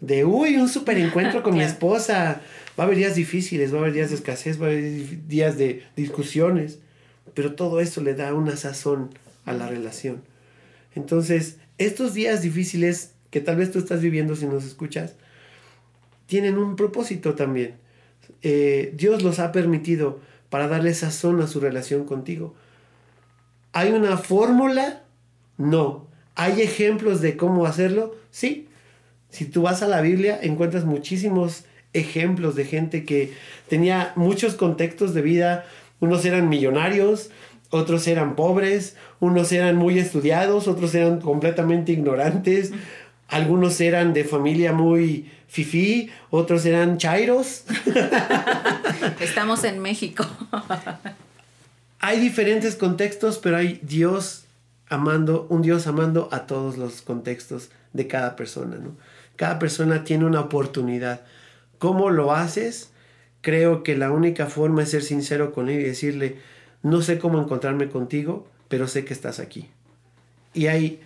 [0.01, 2.41] de, uy, un super encuentro con mi esposa.
[2.77, 5.57] Va a haber días difíciles, va a haber días de escasez, va a haber días
[5.57, 6.79] de discusiones
[7.33, 9.09] pero todo eso le da una sazón
[9.45, 10.21] a la relación.
[10.95, 15.15] Entonces, estos días difíciles que tal vez tú estás viviendo si nos escuchas,
[16.27, 17.75] tienen un propósito también.
[18.41, 20.19] Eh, Dios los ha permitido
[20.49, 22.53] para darle sazón a su relación contigo.
[23.71, 25.03] ¿Hay una fórmula?
[25.57, 26.07] No.
[26.35, 28.15] ¿Hay ejemplos de cómo hacerlo?
[28.29, 28.67] Sí.
[29.29, 33.33] Si tú vas a la Biblia, encuentras muchísimos ejemplos de gente que
[33.67, 35.65] tenía muchos contextos de vida
[36.03, 37.29] unos eran millonarios,
[37.69, 42.73] otros eran pobres, unos eran muy estudiados, otros eran completamente ignorantes,
[43.29, 47.63] algunos eran de familia muy fifí, otros eran chairos.
[49.21, 50.25] Estamos en México.
[51.99, 54.43] hay diferentes contextos, pero hay Dios
[54.89, 58.97] amando, un Dios amando a todos los contextos de cada persona, ¿no?
[59.37, 61.21] Cada persona tiene una oportunidad.
[61.79, 62.92] ¿Cómo lo haces?
[63.43, 66.37] Creo que la única forma es ser sincero con él y decirle,
[66.81, 69.69] no sé cómo encontrarme contigo, pero sé que estás aquí.
[70.53, 71.01] Y hay,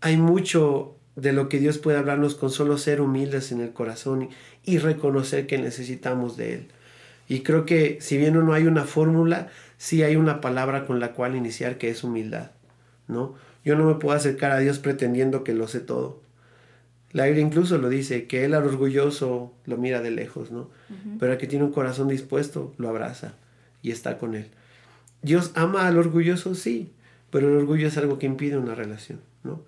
[0.00, 4.30] hay mucho de lo que Dios puede hablarnos con solo ser humildes en el corazón
[4.64, 6.68] y, reconocer que necesitamos de Él.
[7.28, 11.12] Y creo que si bien no hay una fórmula, sí hay una palabra con la
[11.12, 12.52] cual iniciar que es humildad,
[13.08, 13.34] ¿no?
[13.62, 16.23] Yo no me puedo acercar a Dios pretendiendo que lo sé todo.
[17.14, 20.68] La Biblia incluso lo dice, que Él al orgulloso lo mira de lejos, ¿no?
[21.20, 23.34] Pero al que tiene un corazón dispuesto, lo abraza
[23.82, 24.48] y está con Él.
[25.22, 26.92] Dios ama al orgulloso, sí,
[27.30, 29.62] pero el orgullo es algo que impide una relación, ¿no?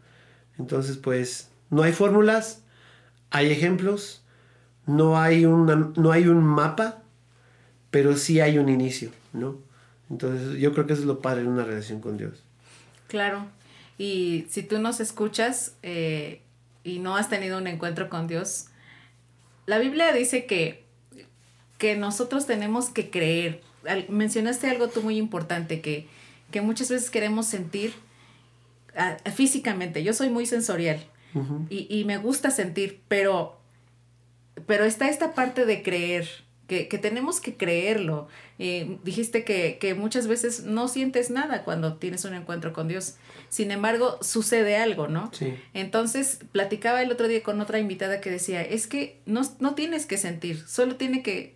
[0.59, 2.65] Entonces, pues, no hay fórmulas,
[3.31, 4.25] hay ejemplos,
[4.85, 7.05] no hay, una, no hay un mapa,
[7.93, 9.57] pero sí hay un inicio, ¿no?
[10.11, 12.43] Entonces, yo creo que eso es lo padre de una relación con Dios.
[13.07, 13.47] Claro,
[13.99, 16.41] y si tú nos escuchas eh,
[16.87, 18.69] y no has tenido un encuentro con Dios,
[19.67, 20.85] la Biblia dice que,
[21.79, 23.61] que nosotros tenemos que creer
[24.09, 26.07] mencionaste algo tú muy importante, que,
[26.51, 27.95] que muchas veces queremos sentir
[29.35, 30.03] físicamente.
[30.03, 31.05] Yo soy muy sensorial
[31.69, 33.61] y, y, me gusta sentir, pero,
[34.67, 36.27] pero está esta parte de creer.
[36.67, 38.29] Que, que tenemos que creerlo.
[38.59, 43.17] Eh, dijiste que, que, muchas veces no sientes nada cuando tienes un encuentro con Dios.
[43.49, 45.31] Sin embargo, sucede algo, ¿no?
[45.33, 45.55] Sí.
[45.75, 50.07] Entonces, platicaba el otro día con otra invitada que decía, es que no, no tienes
[50.07, 51.55] que sentir, solo tiene que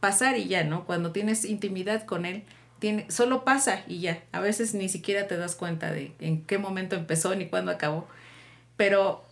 [0.00, 0.84] pasar y ya, ¿no?
[0.86, 2.44] Cuando tienes intimidad con él,
[2.78, 4.22] tiene, solo pasa y ya.
[4.32, 8.06] A veces ni siquiera te das cuenta de en qué momento empezó ni cuándo acabó.
[8.76, 9.24] Pero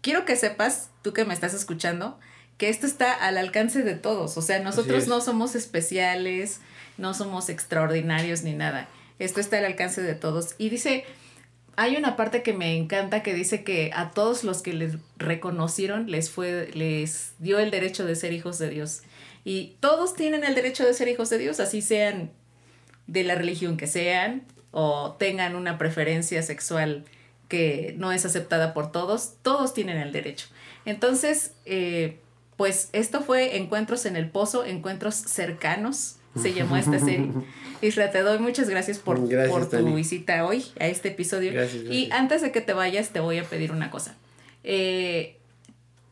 [0.00, 2.18] quiero que sepas, tú que me estás escuchando,
[2.62, 4.36] que esto está al alcance de todos.
[4.38, 6.60] O sea, nosotros no somos especiales,
[6.96, 8.88] no somos extraordinarios ni nada.
[9.18, 10.54] Esto está al alcance de todos.
[10.58, 11.04] Y dice,
[11.74, 16.08] hay una parte que me encanta que dice que a todos los que les reconocieron
[16.08, 19.02] les fue, les dio el derecho de ser hijos de Dios.
[19.42, 22.30] Y todos tienen el derecho de ser hijos de Dios, así sean
[23.08, 27.06] de la religión que sean o tengan una preferencia sexual
[27.48, 30.46] que no es aceptada por todos, todos tienen el derecho.
[30.84, 32.20] Entonces, eh,
[32.62, 37.32] pues esto fue Encuentros en el Pozo, Encuentros Cercanos, se llamó esta serie.
[37.80, 41.50] Isra, te doy muchas gracias por, por tu visita hoy a este episodio.
[41.90, 44.14] Y antes de que te vayas, te voy a pedir una cosa.
[44.62, 45.38] Eh,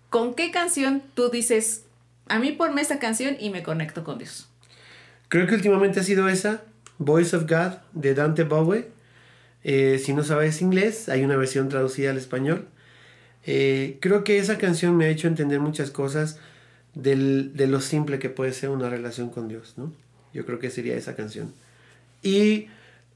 [0.09, 1.85] ¿Con qué canción tú dices,
[2.27, 4.49] a mí ponme esta canción y me conecto con Dios.
[5.29, 6.65] Creo que últimamente ha sido esa,
[6.99, 8.89] Voice of God, de Dante Bowie.
[9.63, 12.67] Eh, si no sabes inglés, hay una versión traducida al español.
[13.47, 16.39] Eh, creo que esa canción me ha hecho entender muchas cosas
[16.95, 19.93] del, de lo simple que puede ser una relación con Dios, ¿no?
[20.33, 21.53] Yo creo que sería esa canción.
[22.23, 22.67] Y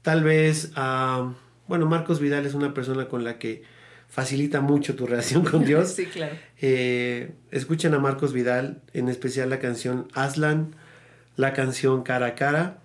[0.01, 1.33] tal vez, uh,
[1.67, 3.63] bueno, Marcos Vidal es una persona con la que
[4.09, 5.89] facilita mucho tu relación con Dios.
[5.89, 6.35] sí, claro.
[6.61, 10.75] Eh, escuchen a Marcos Vidal, en especial la canción Aslan,
[11.35, 12.79] la canción Cara a Cara.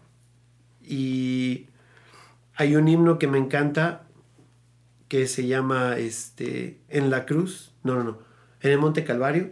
[0.84, 1.66] Y
[2.57, 4.03] hay un himno que me encanta
[5.11, 7.72] que se llama este, En la Cruz.
[7.82, 8.18] No, no, no.
[8.61, 9.50] En el Monte Calvario.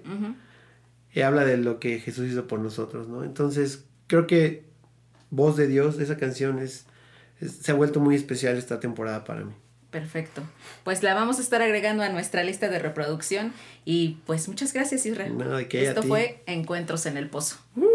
[1.12, 3.24] Y habla de lo que Jesús hizo por nosotros, ¿no?
[3.24, 4.68] Entonces, creo que
[5.30, 6.86] Voz de Dios, esa canción es,
[7.44, 9.52] se ha vuelto muy especial esta temporada para mí.
[9.90, 10.42] Perfecto.
[10.84, 13.52] Pues la vamos a estar agregando a nuestra lista de reproducción
[13.84, 15.36] y pues muchas gracias Israel.
[15.36, 17.56] No, Esto fue Encuentros en el Pozo.
[17.74, 17.87] Uh.